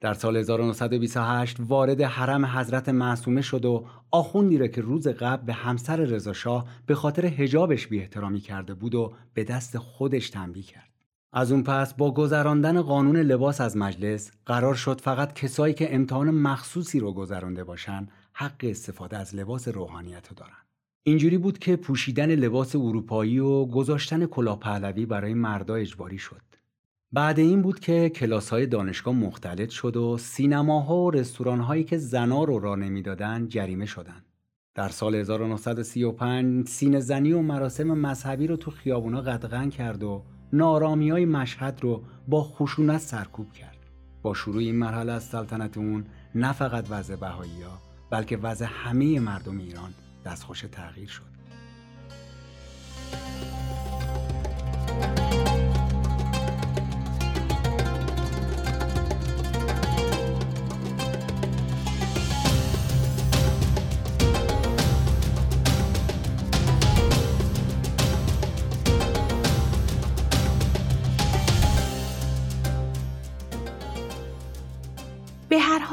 در 0.00 0.14
سال 0.14 0.36
1928 0.36 1.56
وارد 1.60 2.00
حرم 2.00 2.46
حضرت 2.46 2.88
معصومه 2.88 3.42
شد 3.42 3.64
و 3.64 3.86
آخوندی 4.10 4.58
را 4.58 4.66
که 4.66 4.80
روز 4.80 5.08
قبل 5.08 5.46
به 5.46 5.52
همسر 5.52 5.96
رضاشاه 5.96 6.68
به 6.86 6.94
خاطر 6.94 7.26
حجابش 7.26 7.86
بی 7.86 7.98
احترامی 8.00 8.40
کرده 8.40 8.74
بود 8.74 8.94
و 8.94 9.12
به 9.34 9.44
دست 9.44 9.78
خودش 9.78 10.30
تنبیه 10.30 10.62
کرد. 10.62 10.93
از 11.36 11.52
اون 11.52 11.62
پس 11.62 11.94
با 11.94 12.14
گذراندن 12.14 12.82
قانون 12.82 13.16
لباس 13.16 13.60
از 13.60 13.76
مجلس 13.76 14.30
قرار 14.46 14.74
شد 14.74 15.00
فقط 15.00 15.32
کسایی 15.32 15.74
که 15.74 15.94
امتحان 15.94 16.30
مخصوصی 16.30 17.00
رو 17.00 17.12
گذرانده 17.12 17.64
باشن 17.64 18.08
حق 18.32 18.60
استفاده 18.62 19.16
از 19.16 19.34
لباس 19.34 19.68
روحانیت 19.68 20.28
رو 20.28 20.34
دارن. 20.36 20.56
اینجوری 21.02 21.38
بود 21.38 21.58
که 21.58 21.76
پوشیدن 21.76 22.34
لباس 22.34 22.76
اروپایی 22.76 23.38
و 23.38 23.64
گذاشتن 23.64 24.26
کلاه 24.26 24.60
پهلوی 24.60 25.06
برای 25.06 25.34
مردا 25.34 25.74
اجباری 25.74 26.18
شد. 26.18 26.42
بعد 27.12 27.38
این 27.38 27.62
بود 27.62 27.80
که 27.80 28.08
کلاس 28.08 28.48
های 28.48 28.66
دانشگاه 28.66 29.14
مختلط 29.14 29.70
شد 29.70 29.96
و 29.96 30.18
سینماها 30.18 30.96
و 30.96 31.10
رستوران 31.10 31.60
هایی 31.60 31.84
که 31.84 31.98
زنا 31.98 32.44
رو 32.44 32.58
را 32.58 32.74
نمی‌دادن 32.74 33.48
جریمه 33.48 33.86
شدند. 33.86 34.24
در 34.74 34.88
سال 34.88 35.14
1935 35.14 36.68
سینه 36.68 37.00
زنی 37.00 37.32
و 37.32 37.40
مراسم 37.40 37.86
مذهبی 37.86 38.46
رو 38.46 38.56
تو 38.56 38.70
خیابونا 38.70 39.20
قدغن 39.20 39.70
کرد 39.70 40.02
و 40.02 40.22
نارامی 40.54 41.10
های 41.10 41.24
مشهد 41.24 41.78
رو 41.82 42.02
با 42.28 42.42
خشونت 42.42 42.98
سرکوب 42.98 43.52
کرد. 43.52 43.76
با 44.22 44.34
شروع 44.34 44.58
این 44.58 44.76
مرحله 44.76 45.12
از 45.12 45.24
سلطنت 45.24 45.78
اون 45.78 46.04
نه 46.34 46.52
فقط 46.52 46.86
وضع 46.90 47.16
بهایی 47.16 47.62
ها 47.62 47.78
بلکه 48.10 48.36
وضع 48.36 48.66
همه 48.68 49.20
مردم 49.20 49.58
ایران 49.58 49.94
دستخوش 50.24 50.60
تغییر 50.60 51.08
شد. 51.08 51.34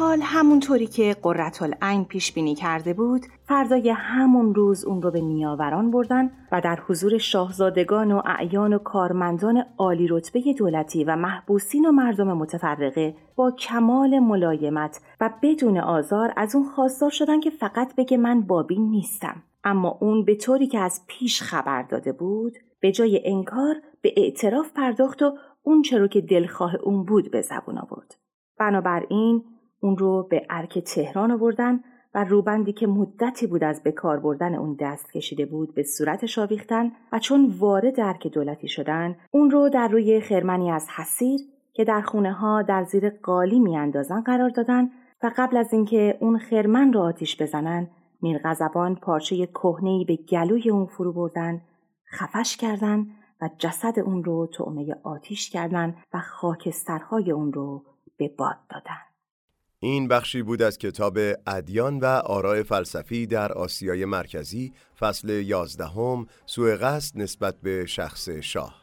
حال 0.01 0.20
همونطوری 0.22 0.88
که 0.88 1.15
قررت 1.22 1.63
پیش 2.10 2.34
بینی 2.34 2.55
کرده 2.55 2.93
بود 2.93 3.25
فردای 3.43 3.89
همون 3.89 4.55
روز 4.55 4.86
اون 4.86 5.01
رو 5.01 5.12
به 5.12 5.22
نیاوران 5.22 5.91
بردن 5.91 6.31
و 6.51 6.62
در 6.62 6.79
حضور 6.88 7.17
شاهزادگان 7.17 8.12
و 8.12 8.22
اعیان 8.25 8.74
و 8.74 8.77
کارمندان 8.77 9.65
عالی 9.77 10.08
رتبه 10.08 10.53
دولتی 10.58 11.03
و 11.03 11.15
محبوسین 11.15 11.86
و 11.86 11.91
مردم 11.91 12.38
متفرقه 12.38 13.15
با 13.36 13.51
کمال 13.51 14.20
ملایمت 14.20 15.01
و 15.20 15.29
بدون 15.41 15.77
آزار 15.77 16.34
از 16.38 16.55
اون 16.55 16.65
خواستار 16.65 17.10
شدن 17.10 17.39
که 17.39 17.50
فقط 17.50 17.96
بگه 17.96 18.17
من 18.17 18.41
بابی 18.41 18.79
نیستم. 18.79 19.43
اما 19.63 19.98
اون 20.01 20.25
به 20.25 20.36
طوری 20.36 20.67
که 20.67 20.79
از 20.79 21.01
پیش 21.08 21.41
خبر 21.41 21.81
داده 21.84 22.12
بود 22.12 22.58
به 22.79 22.91
جای 22.91 23.22
انکار 23.25 23.75
به 24.01 24.13
اعتراف 24.17 24.72
پرداخت 24.74 25.22
و 25.22 25.38
اون 25.63 25.81
چرا 25.81 26.08
که 26.08 26.22
دلخواه 26.22 26.75
اون 26.75 27.05
بود 27.05 27.31
به 27.31 27.41
زبون 27.41 27.77
آورد. 27.77 28.15
بنابراین 28.60 29.43
اون 29.82 29.98
رو 29.98 30.28
به 30.30 30.46
ارک 30.50 30.80
تهران 30.80 31.32
آوردن 31.32 31.80
و 32.16 32.24
روبندی 32.24 32.74
که 32.74 32.88
مدتی 32.88 33.48
بود 33.48 33.64
از 33.64 33.84
بکار 33.84 34.20
بردن 34.20 34.56
اون 34.56 34.78
دست 34.80 35.14
کشیده 35.14 35.46
بود 35.46 35.76
به 35.76 35.84
صورتش 35.84 36.40
آویختن 36.40 36.92
و 37.12 37.20
چون 37.20 37.54
وارد 37.60 38.00
ارک 38.00 38.28
دولتی 38.28 38.68
شدن 38.68 39.16
اون 39.32 39.52
رو 39.52 39.70
در 39.70 39.88
روی 39.88 40.22
خرمنی 40.22 40.72
از 40.72 40.90
حسیر 40.90 41.40
که 41.74 41.84
در 41.84 42.02
خونه 42.02 42.34
ها 42.34 42.62
در 42.62 42.84
زیر 42.84 43.10
قالی 43.10 43.60
میاندازن 43.60 44.22
قرار 44.22 44.50
دادن 44.50 44.90
و 45.24 45.32
قبل 45.38 45.58
از 45.58 45.74
اینکه 45.74 46.18
اون 46.22 46.38
خرمن 46.38 46.94
را 46.94 47.02
آتیش 47.02 47.42
بزنن 47.42 47.88
میرغضبان 48.22 48.96
پارچه 48.96 49.46
کهنهای 49.46 50.06
به 50.06 50.16
گلوی 50.16 50.70
اون 50.70 50.86
فرو 50.86 51.14
بردن 51.14 51.62
خفش 52.12 52.58
کردن 52.58 53.08
و 53.42 53.50
جسد 53.58 54.00
اون 54.00 54.24
رو 54.24 54.48
طعمه 54.48 54.96
آتیش 55.03 55.50
کردن 55.50 55.96
و 56.14 56.20
خاکسترهای 56.20 57.32
اون 57.32 57.53
رو 57.53 57.84
به 58.18 58.27
باد 58.38 58.58
دادن. 58.70 59.11
این 59.83 60.07
بخشی 60.07 60.41
بود 60.41 60.61
از 60.61 60.77
کتاب 60.77 61.17
ادیان 61.48 62.00
و 62.00 62.05
آراء 62.05 62.63
فلسفی 62.63 63.25
در 63.25 63.53
آسیای 63.53 64.05
مرکزی 64.05 64.74
فصل 65.00 65.29
یازدهم 65.29 66.27
سوء 66.46 66.75
قصد 66.75 67.17
نسبت 67.17 67.55
به 67.63 67.85
شخص 67.85 68.29
شاه. 68.29 68.75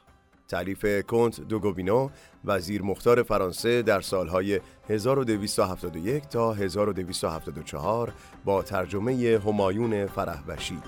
تعلیف 0.48 1.02
کنت 1.06 1.40
دوگوبینو 1.40 2.08
وزیر 2.44 2.82
مختار 2.82 3.22
فرانسه 3.22 3.82
در 3.82 4.00
سالهای 4.00 4.60
1271 4.88 6.28
تا 6.28 6.52
1274 6.52 8.12
با 8.44 8.62
ترجمه 8.62 9.40
همایون 9.46 10.06
فرهوشی 10.06 10.78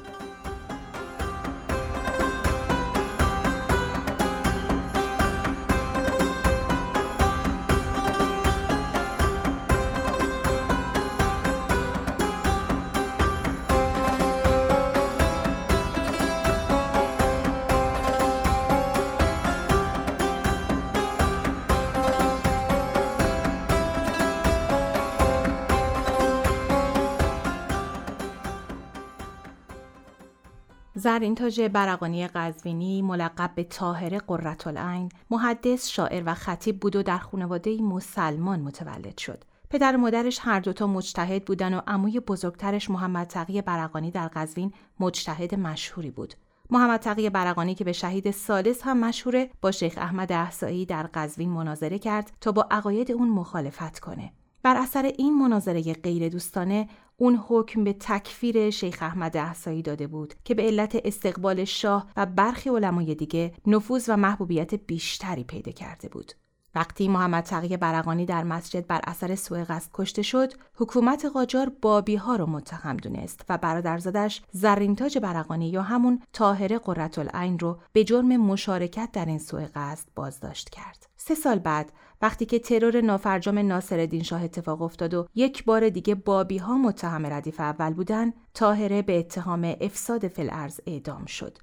زرین 31.01 31.35
تاج 31.35 31.61
برقانی 31.61 32.27
قزوینی 32.27 33.03
ملقب 33.03 33.51
به 33.55 33.65
طاهره 33.65 34.19
قرتالعین 34.19 35.09
محدث 35.31 35.89
شاعر 35.89 36.23
و 36.27 36.35
خطیب 36.35 36.81
بود 36.81 36.97
و 36.97 37.03
در 37.03 37.19
خانواده 37.19 37.83
مسلمان 37.83 38.61
متولد 38.61 39.19
شد. 39.19 39.45
پدر 39.71 39.97
و 39.97 39.99
مادرش 39.99 40.39
هر 40.43 40.61
دوتا 40.61 40.87
مجتهد 40.87 41.45
بودن 41.45 41.75
و 41.75 41.81
عموی 41.87 42.21
بزرگترش 42.21 42.91
محمد 42.91 43.27
تقی 43.27 43.63
برقانی 43.63 44.11
در 44.11 44.29
قزوین 44.29 44.73
مجتهد 45.01 45.55
مشهوری 45.55 46.11
بود. 46.11 46.35
محمد 46.71 47.01
تقی 47.01 47.31
برقانی 47.31 47.75
که 47.75 47.85
به 47.85 47.93
شهید 47.93 48.31
سالس 48.31 48.83
هم 48.83 49.01
مشهوره 49.01 49.51
با 49.61 49.71
شیخ 49.71 49.95
احمد 49.97 50.33
احسایی 50.33 50.87
در 50.87 51.09
قزوین 51.15 51.51
مناظره 51.51 51.99
کرد 51.99 52.33
تا 52.41 52.53
با 52.53 52.67
عقاید 52.71 53.13
اون 53.13 53.29
مخالفت 53.29 53.99
کنه. 53.99 54.33
بر 54.63 54.77
اثر 54.77 55.03
این 55.03 55.39
مناظره 55.39 55.93
غیر 55.93 56.29
دوستانه 56.29 56.89
اون 57.23 57.41
حکم 57.49 57.85
به 57.85 57.93
تکفیر 57.93 58.71
شیخ 58.71 58.99
احمد 59.03 59.37
احسایی 59.37 59.83
داده 59.83 60.07
بود 60.07 60.35
که 60.45 60.55
به 60.55 60.63
علت 60.63 61.01
استقبال 61.05 61.65
شاه 61.65 62.07
و 62.17 62.27
برخی 62.27 62.71
علمای 62.71 63.15
دیگه 63.15 63.53
نفوذ 63.67 64.09
و 64.09 64.17
محبوبیت 64.17 64.75
بیشتری 64.75 65.45
پیدا 65.45 65.73
کرده 65.73 66.09
بود. 66.09 66.33
وقتی 66.75 67.09
محمد 67.09 67.45
تقی 67.45 67.77
برقانی 67.77 68.27
در 68.27 68.45
مسجد 68.45 68.87
بر 68.87 69.01
اثر 69.05 69.35
سوء 69.35 69.65
قصد 69.65 69.91
کشته 69.95 70.23
شد، 70.23 70.53
حکومت 70.75 71.25
قاجار 71.25 71.73
بابی 71.83 72.17
ها 72.17 72.37
رو 72.37 72.47
متهم 72.47 72.97
دونست 72.97 73.45
و 73.49 73.59
برادرزادش 73.59 74.43
زرینتاج 74.53 75.19
برقانی 75.19 75.69
یا 75.69 75.83
همون 75.83 76.23
طاهره 76.33 76.79
قرتالعین 76.79 77.59
رو 77.59 77.79
به 77.93 78.05
جرم 78.05 78.37
مشارکت 78.37 79.09
در 79.13 79.25
این 79.25 79.39
سوء 79.39 79.67
قصد 79.75 80.09
بازداشت 80.15 80.71
کرد. 80.71 81.07
سه 81.17 81.35
سال 81.35 81.59
بعد 81.59 81.93
وقتی 82.23 82.47
که 82.47 82.59
ترور 82.59 83.01
نافرجام 83.01 83.59
ناصرالدین 83.59 84.23
شاه 84.23 84.45
اتفاق 84.45 84.83
افتاد 84.83 85.15
و 85.15 85.27
یک 85.35 85.65
بار 85.65 85.89
دیگه 85.89 86.15
بابی 86.15 86.59
ها 86.59 86.79
متهم 86.79 87.27
ردیف 87.27 87.61
اول 87.61 87.93
بودن 87.93 88.33
طاهره 88.55 89.03
به 89.03 89.19
اتهام 89.19 89.77
افساد 89.81 90.29
فلعرز 90.29 90.81
اعدام 90.87 91.27
شد. 91.27 91.59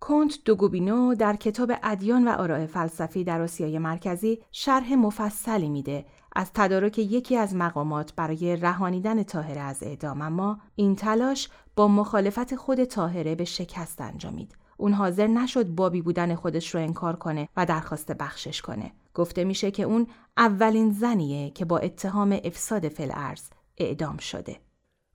کنت 0.00 0.38
دوگوبینو 0.44 1.14
در 1.14 1.36
کتاب 1.36 1.72
ادیان 1.82 2.28
و 2.28 2.30
آراء 2.30 2.66
فلسفی 2.66 3.24
در 3.24 3.40
آسیای 3.40 3.78
مرکزی 3.78 4.42
شرح 4.52 4.94
مفصلی 4.94 5.68
میده 5.68 6.04
از 6.36 6.50
تدارک 6.54 6.98
یکی 6.98 7.36
از 7.36 7.54
مقامات 7.54 8.12
برای 8.16 8.56
رهانیدن 8.56 9.22
طاهره 9.22 9.60
از 9.60 9.82
اعدام. 9.82 10.22
اما 10.22 10.58
این 10.76 10.96
تلاش 10.96 11.48
با 11.76 11.88
مخالفت 11.88 12.56
خود 12.56 12.84
طاهره 12.84 13.34
به 13.34 13.44
شکست 13.44 14.00
انجامید. 14.00 14.56
اون 14.76 14.92
حاضر 14.92 15.26
نشد 15.26 15.66
بابی 15.66 16.02
بودن 16.02 16.34
خودش 16.34 16.74
رو 16.74 16.80
انکار 16.80 17.16
کنه 17.16 17.48
و 17.56 17.66
درخواست 17.66 18.12
بخشش 18.12 18.62
کنه. 18.62 18.92
گفته 19.18 19.44
میشه 19.44 19.70
که 19.70 19.82
اون 19.82 20.06
اولین 20.36 20.92
زنیه 20.92 21.50
که 21.50 21.64
با 21.64 21.78
اتهام 21.78 22.40
افساد 22.44 22.88
فلعرز 22.88 23.42
اعدام 23.76 24.16
شده. 24.16 24.56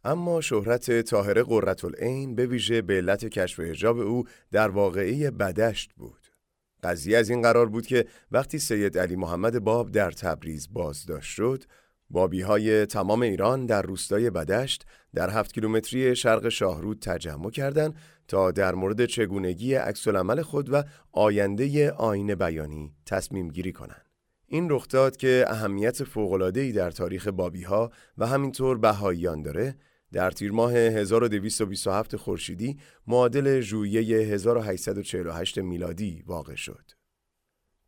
اما 0.04 0.42
شهرت 0.42 1.02
طاهره 1.02 1.44
قرتالعین 1.44 2.36
به 2.36 2.46
ویژه 2.46 2.82
به 2.82 2.94
علت 2.94 3.26
کشف 3.26 3.60
حجاب 3.60 4.00
او 4.00 4.24
در 4.52 4.70
واقعی 4.70 5.32
بدشت 5.32 5.94
بود. 5.94 6.28
قضیه 6.84 7.18
از 7.18 7.30
این 7.30 7.42
قرار 7.42 7.70
بود 7.70 7.86
که 7.88 8.06
وقتی 8.32 8.60
سید 8.60 8.98
علی 8.98 9.16
محمد 9.16 9.64
باب 9.64 9.92
در 9.92 10.12
تبریز 10.12 10.74
بازداشت 10.74 11.30
شد، 11.36 11.64
بابی 12.10 12.42
های 12.42 12.86
تمام 12.86 13.22
ایران 13.22 13.66
در 13.66 13.82
روستای 13.82 14.30
بدشت 14.30 14.86
در 15.16 15.30
هفت 15.30 15.54
کیلومتری 15.54 16.16
شرق 16.16 16.50
شاهرود 16.50 17.00
تجمع 17.00 17.50
کردند 17.50 17.96
تا 18.28 18.52
در 18.52 18.76
مورد 18.76 19.06
چگونگی 19.06 19.74
عکسالعمل 19.74 20.42
خود 20.42 20.74
و 20.74 20.84
آینده 21.12 21.92
آین 21.92 22.36
بیانی 22.36 22.96
تصمیم 23.06 23.48
گیری 23.48 23.72
کنند. 23.72 24.06
این 24.46 24.68
رخ 24.70 24.88
داد 24.88 25.18
که 25.18 25.46
اهمیت 25.48 26.04
فوق‌العاده‌ای 26.04 26.72
در 26.72 26.92
تاریخ 26.92 27.28
بابی 27.28 27.64
ها 27.64 27.92
و 28.18 28.28
همینطور 28.28 28.78
بهاییان 28.78 29.42
داره 29.42 29.76
در 30.12 30.32
تیر 30.32 30.52
ماه 30.52 30.74
1227 30.74 32.16
خورشیدی 32.16 32.78
معادل 33.08 33.60
ژوئیه 33.60 34.18
1848 34.18 35.58
میلادی 35.58 36.24
واقع 36.28 36.56
شد. 36.56 36.92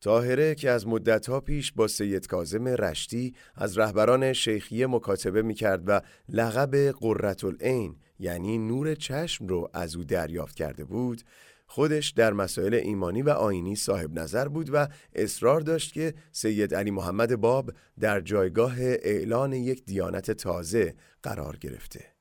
تاهره 0.06 0.56
که 0.56 0.70
از 0.70 0.88
مدتها 0.88 1.40
پیش 1.40 1.72
با 1.72 1.88
سید 1.88 2.28
کازم 2.28 2.68
رشتی 2.68 3.34
از 3.56 3.78
رهبران 3.78 4.34
شیخی 4.34 4.86
مکاتبه 4.86 5.42
می‌کرد 5.42 5.84
و 5.88 6.02
لقب 6.30 6.76
قررت 6.76 7.44
العین 7.44 7.96
یعنی 8.20 8.58
نور 8.58 8.96
چشم 8.96 9.48
رو 9.48 9.70
از 9.74 9.96
او 9.96 10.04
دریافت 10.04 10.56
کرده 10.56 10.86
بود 10.86 11.22
خودش 11.68 12.10
در 12.10 12.34
مسائل 12.34 12.74
ایمانی 12.74 13.22
و 13.22 13.30
آینی 13.30 13.76
صاحب 13.76 14.20
نظر 14.20 14.48
بود 14.48 14.70
و 14.74 14.88
اصرار 15.14 15.62
داشت 15.62 15.94
که 15.94 16.14
سید 16.32 16.76
علی 16.76 16.92
محمد 16.92 17.36
باب 17.36 17.72
در 18.00 18.22
جایگاه 18.22 18.76
اعلان 18.80 19.54
یک 19.54 19.86
دیانت 19.86 20.32
تازه 20.32 20.96
قرار 21.24 21.58
گرفته. 21.58 22.15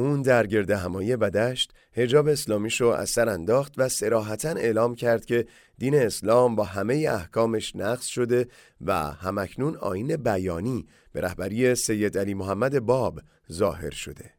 اون 0.00 0.22
در 0.22 0.46
گرد 0.46 0.70
همایی 0.70 1.16
بدشت 1.16 1.72
هجاب 1.92 2.28
اسلامیش 2.28 2.80
رو 2.80 2.88
از 2.88 3.10
سر 3.10 3.28
انداخت 3.28 3.74
و 3.76 3.88
سراحتا 3.88 4.48
اعلام 4.48 4.94
کرد 4.94 5.24
که 5.24 5.46
دین 5.78 5.94
اسلام 5.94 6.56
با 6.56 6.64
همه 6.64 6.94
احکامش 6.94 7.76
نقض 7.76 8.06
شده 8.06 8.48
و 8.80 8.94
همکنون 8.94 9.76
آین 9.76 10.16
بیانی 10.16 10.86
به 11.12 11.20
رهبری 11.20 11.74
سید 11.74 12.18
علی 12.18 12.34
محمد 12.34 12.80
باب 12.80 13.20
ظاهر 13.52 13.90
شده. 13.90 14.30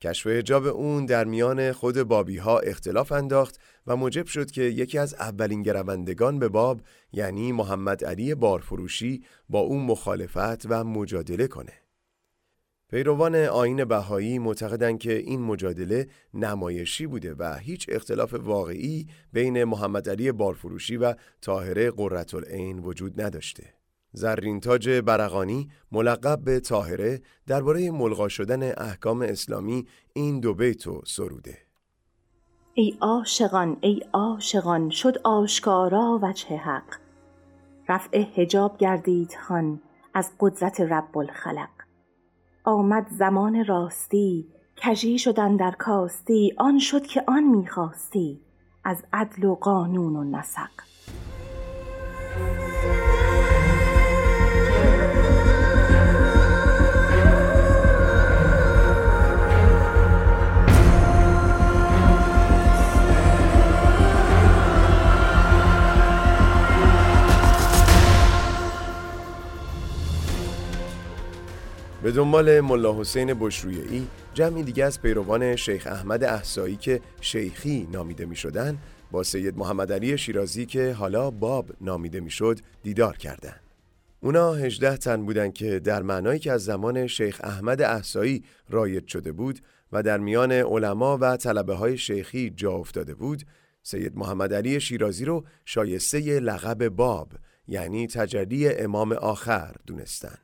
کشف 0.00 0.26
هجاب 0.26 0.66
اون 0.66 1.06
در 1.06 1.24
میان 1.24 1.72
خود 1.72 2.02
بابی 2.02 2.36
ها 2.36 2.58
اختلاف 2.58 3.12
انداخت 3.12 3.60
و 3.86 3.96
موجب 3.96 4.26
شد 4.26 4.50
که 4.50 4.62
یکی 4.62 4.98
از 4.98 5.14
اولین 5.14 5.62
گروندگان 5.62 6.38
به 6.38 6.48
باب 6.48 6.80
یعنی 7.12 7.52
محمد 7.52 8.04
علی 8.04 8.34
بارفروشی 8.34 9.24
با 9.48 9.58
اون 9.58 9.82
مخالفت 9.82 10.66
و 10.66 10.84
مجادله 10.84 11.46
کنه. 11.46 11.83
پیروان 12.94 13.34
آین 13.34 13.84
بهایی 13.84 14.38
معتقدند 14.38 14.98
که 14.98 15.12
این 15.12 15.42
مجادله 15.42 16.08
نمایشی 16.34 17.06
بوده 17.06 17.34
و 17.34 17.54
هیچ 17.54 17.86
اختلاف 17.88 18.34
واقعی 18.34 19.06
بین 19.32 19.64
محمد 19.64 20.08
علی 20.08 20.32
بارفروشی 20.32 20.96
و 20.96 21.14
طاهره 21.40 21.90
قرتالعین 21.90 22.78
وجود 22.78 23.20
نداشته. 23.20 23.74
زرین 24.12 24.60
تاج 24.60 24.88
برقانی 24.88 25.70
ملقب 25.92 26.40
به 26.44 26.60
طاهره 26.60 27.22
درباره 27.46 27.90
ملغا 27.90 28.28
شدن 28.28 28.62
احکام 28.62 29.22
اسلامی 29.22 29.86
این 30.12 30.40
دو 30.40 30.54
بیتو 30.54 31.02
سروده. 31.06 31.58
ای 32.74 32.96
عاشقان 33.00 33.76
ای 33.80 34.02
عاشقان 34.12 34.90
شد 34.90 35.18
آشکارا 35.24 36.20
وجه 36.22 36.56
حق. 36.56 36.96
رفع 37.88 38.22
حجاب 38.22 38.78
گردید 38.78 39.34
خان 39.48 39.80
از 40.14 40.30
قدرت 40.40 40.80
رب 40.80 41.18
الخلق. 41.18 41.83
آمد 42.66 43.06
زمان 43.10 43.64
راستی 43.64 44.46
کجی 44.84 45.18
شدن 45.18 45.56
در 45.56 45.70
کاستی 45.70 46.54
آن 46.58 46.78
شد 46.78 47.06
که 47.06 47.24
آن 47.26 47.42
می‌خواستی 47.42 48.40
از 48.84 49.04
عدل 49.12 49.44
و 49.44 49.54
قانون 49.54 50.16
و 50.16 50.24
نسق. 50.24 50.70
به 72.04 72.12
دنبال 72.12 72.60
ملا 72.60 73.00
حسین 73.00 73.34
بشرویهی 73.34 74.06
جمعی 74.34 74.62
دیگه 74.62 74.84
از 74.84 75.02
پیروان 75.02 75.56
شیخ 75.56 75.86
احمد 75.90 76.24
احسایی 76.24 76.76
که 76.76 77.00
شیخی 77.20 77.88
نامیده 77.92 78.26
می 78.26 78.36
شدن 78.36 78.78
با 79.10 79.22
سید 79.22 79.58
محمد 79.58 79.92
علی 79.92 80.18
شیرازی 80.18 80.66
که 80.66 80.92
حالا 80.92 81.30
باب 81.30 81.70
نامیده 81.80 82.20
می 82.20 82.30
شد 82.30 82.58
دیدار 82.82 83.16
کردند. 83.16 83.60
اونا 84.20 84.52
هجده 84.52 84.96
تن 84.96 85.24
بودن 85.24 85.50
که 85.50 85.78
در 85.78 86.02
معنایی 86.02 86.38
که 86.38 86.52
از 86.52 86.64
زمان 86.64 87.06
شیخ 87.06 87.40
احمد 87.44 87.82
احسایی 87.82 88.44
رایج 88.70 89.06
شده 89.06 89.32
بود 89.32 89.60
و 89.92 90.02
در 90.02 90.18
میان 90.18 90.52
علما 90.52 91.18
و 91.20 91.36
طلبه 91.36 91.74
های 91.74 91.98
شیخی 91.98 92.50
جا 92.50 92.72
افتاده 92.72 93.14
بود 93.14 93.42
سید 93.82 94.16
محمد 94.16 94.54
علی 94.54 94.80
شیرازی 94.80 95.24
رو 95.24 95.44
شایسته 95.64 96.40
لقب 96.40 96.88
باب 96.88 97.32
یعنی 97.68 98.06
تجلی 98.06 98.68
امام 98.68 99.12
آخر 99.12 99.74
دونستن. 99.86 100.43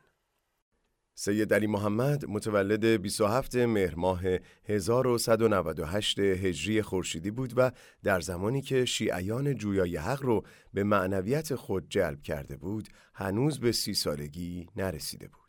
سید 1.15 1.53
علی 1.53 1.67
محمد 1.67 2.25
متولد 2.25 2.85
27 2.85 3.55
مهر 3.55 3.95
ماه 3.95 4.21
1198 4.65 6.19
هجری 6.19 6.81
خورشیدی 6.81 7.31
بود 7.31 7.53
و 7.55 7.71
در 8.03 8.19
زمانی 8.19 8.61
که 8.61 8.85
شیعیان 8.85 9.55
جویای 9.55 9.97
حق 9.97 10.23
رو 10.23 10.43
به 10.73 10.83
معنویت 10.83 11.55
خود 11.55 11.89
جلب 11.89 12.21
کرده 12.21 12.57
بود 12.57 12.89
هنوز 13.13 13.59
به 13.59 13.71
سی 13.71 13.93
سالگی 13.93 14.67
نرسیده 14.75 15.27
بود. 15.27 15.41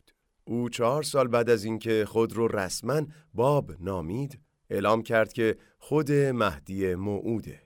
او 0.45 0.69
چهار 0.69 1.03
سال 1.03 1.27
بعد 1.27 1.49
از 1.49 1.63
اینکه 1.63 2.05
خود 2.07 2.33
رو 2.33 2.47
رسما 2.47 3.01
باب 3.33 3.71
نامید 3.79 4.39
اعلام 4.69 5.03
کرد 5.03 5.33
که 5.33 5.57
خود 5.77 6.11
مهدی 6.11 6.95
موعوده. 6.95 7.61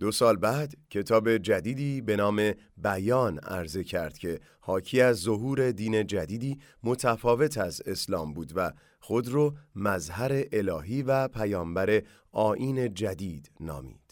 دو 0.00 0.12
سال 0.12 0.36
بعد 0.36 0.74
کتاب 0.90 1.36
جدیدی 1.36 2.00
به 2.00 2.16
نام 2.16 2.52
بیان 2.76 3.38
عرضه 3.38 3.84
کرد 3.84 4.18
که 4.18 4.40
حاکی 4.60 5.00
از 5.00 5.16
ظهور 5.16 5.70
دین 5.70 6.06
جدیدی 6.06 6.58
متفاوت 6.82 7.58
از 7.58 7.82
اسلام 7.86 8.34
بود 8.34 8.52
و 8.56 8.72
خود 9.00 9.28
رو 9.28 9.54
مظهر 9.74 10.44
الهی 10.52 11.02
و 11.02 11.28
پیامبر 11.28 12.02
آین 12.32 12.94
جدید 12.94 13.50
نامید. 13.60 14.07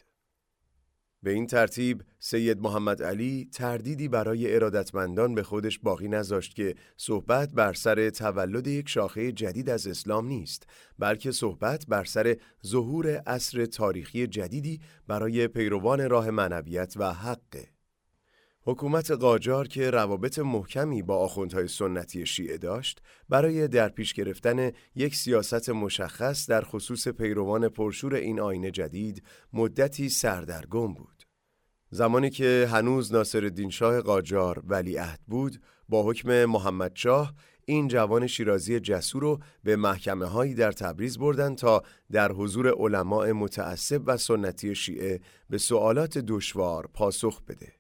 به 1.26 1.32
این 1.32 1.46
ترتیب 1.46 2.02
سید 2.18 2.60
محمد 2.60 3.02
علی 3.02 3.48
تردیدی 3.52 4.08
برای 4.08 4.54
ارادتمندان 4.54 5.34
به 5.34 5.42
خودش 5.42 5.78
باقی 5.78 6.08
نذاشت 6.08 6.54
که 6.54 6.74
صحبت 6.96 7.52
بر 7.52 7.72
سر 7.72 8.10
تولد 8.10 8.66
یک 8.66 8.88
شاخه 8.88 9.32
جدید 9.32 9.70
از 9.70 9.86
اسلام 9.86 10.26
نیست 10.26 10.66
بلکه 10.98 11.32
صحبت 11.32 11.86
بر 11.86 12.04
سر 12.04 12.36
ظهور 12.66 13.08
عصر 13.08 13.66
تاریخی 13.66 14.26
جدیدی 14.26 14.80
برای 15.06 15.48
پیروان 15.48 16.10
راه 16.10 16.30
منویت 16.30 16.94
و 16.96 17.12
حقه 17.12 17.68
حکومت 18.68 19.10
قاجار 19.10 19.68
که 19.68 19.90
روابط 19.90 20.38
محکمی 20.38 21.02
با 21.02 21.16
آخوندهای 21.16 21.68
سنتی 21.68 22.26
شیعه 22.26 22.58
داشت 22.58 23.02
برای 23.28 23.68
در 23.68 23.88
پیش 23.88 24.14
گرفتن 24.14 24.70
یک 24.94 25.16
سیاست 25.16 25.70
مشخص 25.70 26.50
در 26.50 26.62
خصوص 26.64 27.08
پیروان 27.08 27.68
پرشور 27.68 28.14
این 28.14 28.40
آینه 28.40 28.70
جدید 28.70 29.22
مدتی 29.52 30.08
سردرگم 30.08 30.94
بود. 30.94 31.15
زمانی 31.90 32.30
که 32.30 32.68
هنوز 32.70 33.12
ناصر 33.12 33.68
شاه 33.70 34.00
قاجار 34.00 34.62
ولیعهد 34.66 35.20
بود 35.28 35.60
با 35.88 36.02
حکم 36.02 36.44
محمد 36.44 36.92
شاه 36.94 37.34
این 37.64 37.88
جوان 37.88 38.26
شیرازی 38.26 38.80
جسور 38.80 39.22
رو 39.22 39.40
به 39.64 39.76
محکمه 39.76 40.26
هایی 40.26 40.54
در 40.54 40.72
تبریز 40.72 41.18
بردن 41.18 41.54
تا 41.54 41.82
در 42.12 42.32
حضور 42.32 42.74
علماء 42.78 43.32
متعصب 43.32 44.02
و 44.06 44.16
سنتی 44.16 44.74
شیعه 44.74 45.20
به 45.50 45.58
سوالات 45.58 46.18
دشوار 46.18 46.90
پاسخ 46.94 47.42
بده. 47.42 47.75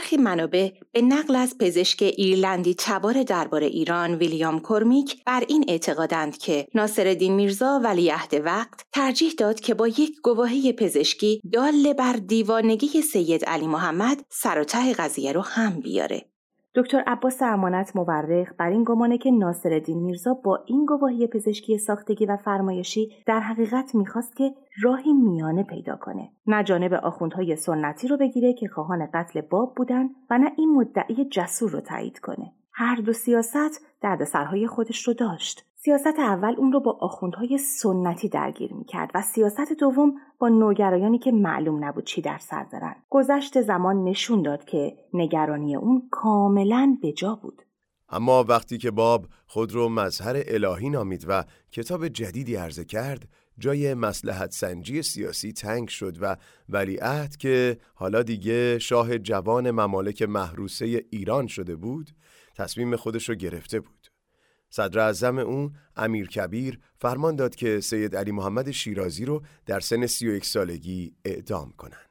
برخی 0.00 0.16
منابع 0.16 0.70
به 0.92 1.02
نقل 1.02 1.36
از 1.36 1.58
پزشک 1.58 2.02
ایرلندی 2.02 2.74
تبار 2.78 3.22
درباره 3.22 3.66
ایران 3.66 4.14
ویلیام 4.14 4.60
کرمیک 4.60 5.24
بر 5.24 5.44
این 5.48 5.64
اعتقادند 5.68 6.38
که 6.38 6.66
ناصرالدین 6.74 7.32
میرزا 7.32 7.80
ولیعهد 7.84 8.34
وقت 8.44 8.86
ترجیح 8.92 9.32
داد 9.38 9.60
که 9.60 9.74
با 9.74 9.88
یک 9.88 10.20
گواهی 10.22 10.72
پزشکی 10.72 11.40
دال 11.52 11.92
بر 11.92 12.12
دیوانگی 12.12 13.02
سید 13.02 13.44
علی 13.44 13.66
محمد 13.66 14.24
سر 14.28 14.60
و 14.60 14.64
ته 14.64 14.92
قضیه 14.92 15.32
رو 15.32 15.40
هم 15.40 15.80
بیاره. 15.80 16.29
دکتر 16.74 17.02
عباس 17.06 17.42
امانت 17.42 17.96
مورخ 17.96 18.52
بر 18.58 18.70
این 18.70 18.84
گمانه 18.84 19.18
که 19.18 19.30
ناصرالدین 19.30 20.02
میرزا 20.02 20.34
با 20.34 20.64
این 20.66 20.84
گواهی 20.86 21.26
پزشکی 21.26 21.78
ساختگی 21.78 22.26
و 22.26 22.36
فرمایشی 22.36 23.08
در 23.26 23.40
حقیقت 23.40 23.94
می‌خواست 23.94 24.36
که 24.36 24.54
راهی 24.82 25.12
میانه 25.12 25.62
پیدا 25.62 25.96
کنه. 25.96 26.32
نه 26.46 26.64
جانب 26.64 26.92
آخوندهای 26.92 27.56
سنتی 27.56 28.08
رو 28.08 28.16
بگیره 28.16 28.52
که 28.52 28.68
خواهان 28.68 29.08
قتل 29.14 29.40
باب 29.40 29.74
بودن 29.76 30.08
و 30.30 30.38
نه 30.38 30.52
این 30.56 30.74
مدعی 30.74 31.24
جسور 31.24 31.70
رو 31.70 31.80
تایید 31.80 32.18
کنه. 32.18 32.52
هر 32.82 32.96
دو 32.96 33.12
سیاست 33.12 33.80
دردسرهای 34.00 34.66
خودش 34.66 35.08
رو 35.08 35.14
داشت 35.14 35.64
سیاست 35.74 36.18
اول 36.18 36.54
اون 36.58 36.72
رو 36.72 36.80
با 36.80 36.98
آخوندهای 37.00 37.58
سنتی 37.58 38.28
درگیر 38.28 38.70
کرد 38.88 39.10
و 39.14 39.22
سیاست 39.22 39.72
دوم 39.72 40.12
با 40.38 40.48
نوگرایانی 40.48 41.18
که 41.18 41.32
معلوم 41.32 41.84
نبود 41.84 42.04
چی 42.04 42.22
در 42.22 42.38
سر 42.38 42.64
دارن. 42.64 42.96
گذشت 43.10 43.62
زمان 43.62 44.04
نشون 44.04 44.42
داد 44.42 44.64
که 44.64 44.96
نگرانی 45.14 45.76
اون 45.76 46.08
کاملا 46.10 46.98
بجا 47.02 47.34
بود. 47.42 47.62
اما 48.08 48.44
وقتی 48.48 48.78
که 48.78 48.90
باب 48.90 49.26
خود 49.46 49.72
رو 49.72 49.88
مظهر 49.88 50.42
الهی 50.46 50.90
نامید 50.90 51.24
و 51.28 51.44
کتاب 51.72 52.08
جدیدی 52.08 52.56
عرضه 52.56 52.84
کرد 52.84 53.28
جای 53.58 53.94
مسلحت 53.94 54.52
سنجی 54.52 55.02
سیاسی 55.02 55.52
تنگ 55.52 55.88
شد 55.88 56.16
و 56.20 56.36
ولیعهد 56.68 57.36
که 57.36 57.78
حالا 57.94 58.22
دیگه 58.22 58.78
شاه 58.78 59.18
جوان 59.18 59.70
ممالک 59.70 60.22
محروسه 60.22 61.04
ایران 61.10 61.46
شده 61.46 61.76
بود 61.76 62.10
تصمیم 62.60 62.96
خودش 62.96 63.28
رو 63.28 63.34
گرفته 63.34 63.80
بود. 63.80 64.10
صدر 64.70 64.98
اعظم 64.98 65.38
اون 65.38 65.72
امیر 65.96 66.28
کبیر 66.28 66.80
فرمان 66.98 67.36
داد 67.36 67.54
که 67.54 67.80
سید 67.80 68.16
علی 68.16 68.32
محمد 68.32 68.70
شیرازی 68.70 69.24
رو 69.24 69.42
در 69.66 69.80
سن 69.80 70.06
31 70.06 70.44
سالگی 70.44 71.14
اعدام 71.24 71.70
کنند. 71.70 72.10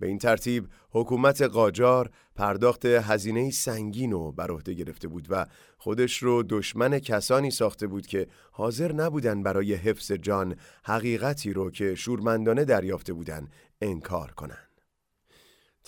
به 0.00 0.06
این 0.06 0.18
ترتیب 0.18 0.68
حکومت 0.90 1.42
قاجار 1.42 2.10
پرداخت 2.36 2.84
هزینه 2.84 3.50
سنگین 3.50 4.12
رو 4.12 4.32
بر 4.32 4.50
عهده 4.50 4.74
گرفته 4.74 5.08
بود 5.08 5.26
و 5.30 5.46
خودش 5.78 6.22
رو 6.22 6.42
دشمن 6.42 6.98
کسانی 6.98 7.50
ساخته 7.50 7.86
بود 7.86 8.06
که 8.06 8.26
حاضر 8.52 8.92
نبودن 8.92 9.42
برای 9.42 9.74
حفظ 9.74 10.12
جان 10.12 10.56
حقیقتی 10.84 11.52
رو 11.52 11.70
که 11.70 11.94
شورمندانه 11.94 12.64
دریافته 12.64 13.12
بودن 13.12 13.48
انکار 13.80 14.30
کنن. 14.30 14.67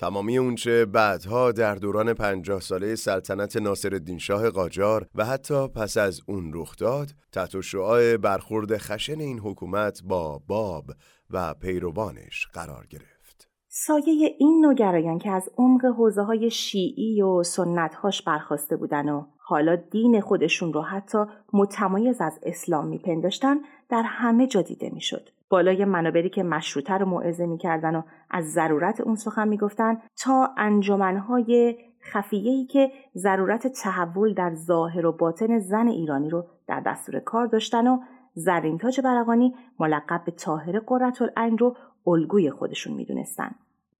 تمامی 0.00 0.38
اونچه 0.38 0.86
بعدها 0.86 1.52
در 1.52 1.74
دوران 1.74 2.14
پنجاه 2.14 2.60
ساله 2.60 2.94
سلطنت 2.94 3.56
ناصر 3.56 4.00
شاه 4.18 4.50
قاجار 4.50 5.06
و 5.14 5.24
حتی 5.24 5.68
پس 5.68 5.96
از 5.96 6.20
اون 6.28 6.50
رخ 6.54 6.76
داد 6.76 7.10
تحت 7.32 7.60
شعاع 7.60 8.16
برخورد 8.16 8.76
خشن 8.76 9.20
این 9.20 9.38
حکومت 9.38 10.02
با 10.04 10.40
باب 10.46 10.84
و 11.30 11.54
پیروانش 11.54 12.46
قرار 12.52 12.86
گرفت. 12.86 13.48
سایه 13.68 14.36
این 14.38 14.66
نوگرایان 14.66 15.18
که 15.18 15.30
از 15.30 15.50
عمق 15.58 15.84
حوزه 15.84 16.22
های 16.22 16.50
شیعی 16.50 17.22
و 17.22 17.42
سنتهاش 17.42 18.22
برخواسته 18.22 18.76
بودن 18.76 19.08
و 19.08 19.26
حالا 19.38 19.76
دین 19.76 20.20
خودشون 20.20 20.72
رو 20.72 20.82
حتی 20.82 21.18
متمایز 21.52 22.20
از 22.20 22.38
اسلام 22.42 22.86
میپنداشتن 22.88 23.56
در 23.88 24.02
همه 24.06 24.46
جا 24.46 24.62
دیده 24.62 24.90
می‌شد. 24.90 25.30
بالای 25.50 25.84
منابری 25.84 26.30
که 26.30 26.42
مشروطه 26.42 26.94
رو 26.94 27.06
موعظه 27.06 27.46
می‌کردن 27.46 27.94
و 27.94 28.02
از 28.30 28.52
ضرورت 28.52 29.00
اون 29.00 29.14
سخن 29.14 29.48
می‌گفتن 29.48 29.98
تا 30.22 30.54
انجمنهای 30.56 31.76
خفیه‌ای 32.12 32.64
که 32.64 32.90
ضرورت 33.16 33.66
تحول 33.66 34.34
در 34.34 34.54
ظاهر 34.54 35.06
و 35.06 35.12
باطن 35.12 35.58
زن 35.58 35.88
ایرانی 35.88 36.30
رو 36.30 36.46
در 36.66 36.80
دستور 36.80 37.20
کار 37.20 37.46
داشتن 37.46 37.86
و 37.86 37.98
زرین 38.34 38.78
تاج 38.78 39.00
برقانی 39.00 39.54
ملقب 39.78 40.22
به 40.24 40.32
طاهر 40.32 40.78
قرتالعین 40.78 41.58
رو 41.58 41.76
الگوی 42.06 42.50
خودشون 42.50 42.94
می‌دونستن. 42.94 43.54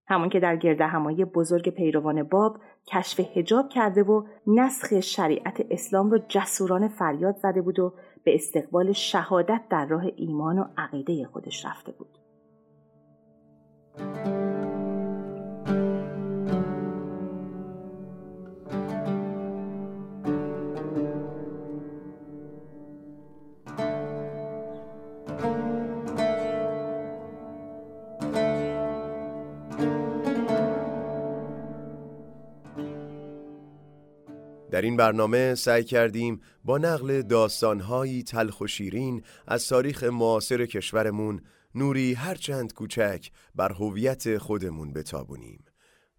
همون 0.07 0.29
که 0.29 0.41
در 0.41 0.57
گرده 0.57 0.87
همایی 0.87 1.25
بزرگ 1.25 1.69
پیروان 1.69 2.23
باب 2.23 2.59
کشف 2.87 3.21
هجاب 3.37 3.69
کرده 3.69 4.03
و 4.03 4.23
نسخ 4.47 5.01
شریعت 5.01 5.67
اسلام 5.71 6.11
رو 6.11 6.19
جسورانه 6.29 6.89
فریاد 6.89 7.37
زده 7.37 7.63
بود 7.63 7.79
و 7.79 7.93
به 8.25 8.35
استقبال 8.35 8.93
شهادت 8.93 9.63
در 9.71 9.87
راه 9.87 10.05
ایمان 10.17 10.59
و 10.59 10.65
عقیده 10.77 11.27
خودش 11.27 11.65
رفته 11.65 11.93
بود. 11.93 12.19
در 34.81 34.85
این 34.85 34.97
برنامه 34.97 35.55
سعی 35.55 35.85
کردیم 35.85 36.41
با 36.65 36.79
نقل 36.79 37.23
داستانهایی 37.23 38.23
تلخ 38.23 38.61
و 38.61 38.67
شیرین 38.67 39.23
از 39.47 39.69
تاریخ 39.69 40.05
معاصر 40.05 40.67
کشورمون 40.67 41.41
نوری 41.75 42.15
هرچند 42.15 42.75
کوچک 42.75 43.31
بر 43.55 43.73
هویت 43.73 44.39
خودمون 44.39 44.93
بتابونیم. 44.93 45.65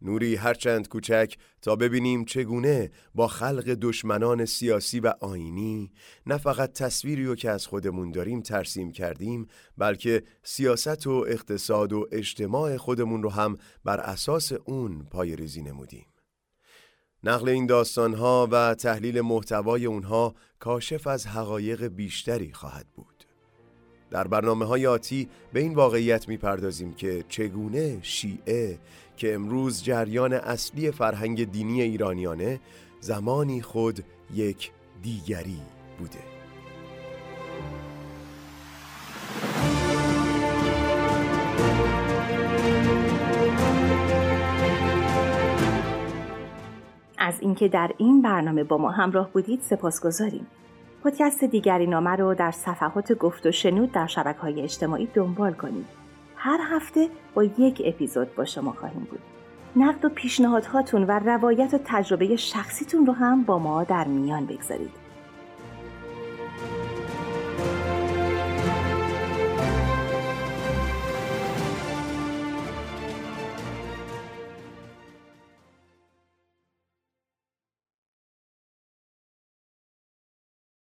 نوری 0.01 0.35
هرچند 0.35 0.87
کوچک 0.87 1.35
تا 1.61 1.75
ببینیم 1.75 2.25
چگونه 2.25 2.91
با 3.15 3.27
خلق 3.27 3.77
دشمنان 3.81 4.45
سیاسی 4.45 4.99
و 4.99 5.13
آینی 5.19 5.91
نه 6.25 6.37
فقط 6.37 6.73
تصویری 6.73 7.25
رو 7.25 7.35
که 7.35 7.49
از 7.49 7.67
خودمون 7.67 8.11
داریم 8.11 8.41
ترسیم 8.41 8.91
کردیم 8.91 9.47
بلکه 9.77 10.23
سیاست 10.43 11.07
و 11.07 11.25
اقتصاد 11.27 11.93
و 11.93 12.07
اجتماع 12.11 12.77
خودمون 12.77 13.23
رو 13.23 13.29
هم 13.29 13.57
بر 13.85 13.99
اساس 13.99 14.51
اون 14.51 15.05
پای 15.11 15.35
ریزی 15.35 15.61
نمودیم. 15.61 16.10
نقل 17.23 17.49
این 17.49 17.65
داستانها 17.65 18.47
و 18.51 18.75
تحلیل 18.75 19.21
محتوای 19.21 19.85
اونها 19.85 20.35
کاشف 20.59 21.07
از 21.07 21.27
حقایق 21.27 21.83
بیشتری 21.83 22.53
خواهد 22.53 22.85
بود. 22.95 23.25
در 24.09 24.27
برنامه 24.27 24.65
های 24.65 24.87
آتی 24.87 25.29
به 25.53 25.59
این 25.59 25.73
واقعیت 25.73 26.27
می‌پردازیم 26.27 26.93
که 26.93 27.23
چگونه 27.29 27.99
شیعه 28.01 28.79
که 29.17 29.33
امروز 29.33 29.83
جریان 29.83 30.33
اصلی 30.33 30.91
فرهنگ 30.91 31.51
دینی 31.51 31.81
ایرانیانه 31.81 32.59
زمانی 32.99 33.61
خود 33.61 34.03
یک 34.33 34.71
دیگری 35.01 35.61
بوده. 35.99 36.40
از 47.21 47.41
اینکه 47.41 47.67
در 47.67 47.91
این 47.97 48.21
برنامه 48.21 48.63
با 48.63 48.77
ما 48.77 48.89
همراه 48.89 49.31
بودید 49.31 49.61
سپاسگزاریم. 49.61 50.47
پادکست 51.03 51.43
دیگری 51.43 51.87
نامه 51.87 52.09
رو 52.09 52.33
در 52.33 52.51
صفحات 52.51 53.13
گفت 53.13 53.45
و 53.45 53.51
شنود 53.51 53.91
در 53.91 54.07
شبکه 54.07 54.39
های 54.39 54.61
اجتماعی 54.61 55.09
دنبال 55.13 55.53
کنید. 55.53 55.85
هر 56.35 56.59
هفته 56.63 57.07
با 57.33 57.43
یک 57.43 57.81
اپیزود 57.85 58.35
با 58.35 58.45
شما 58.45 58.71
خواهیم 58.71 59.07
بود. 59.09 59.19
نقد 59.75 60.05
و 60.05 60.09
پیشنهادهاتون 60.09 61.03
و 61.03 61.11
روایت 61.11 61.73
و 61.73 61.79
تجربه 61.85 62.35
شخصیتون 62.35 63.05
رو 63.05 63.13
هم 63.13 63.43
با 63.43 63.59
ما 63.59 63.83
در 63.83 64.07
میان 64.07 64.45
بگذارید. 64.45 65.00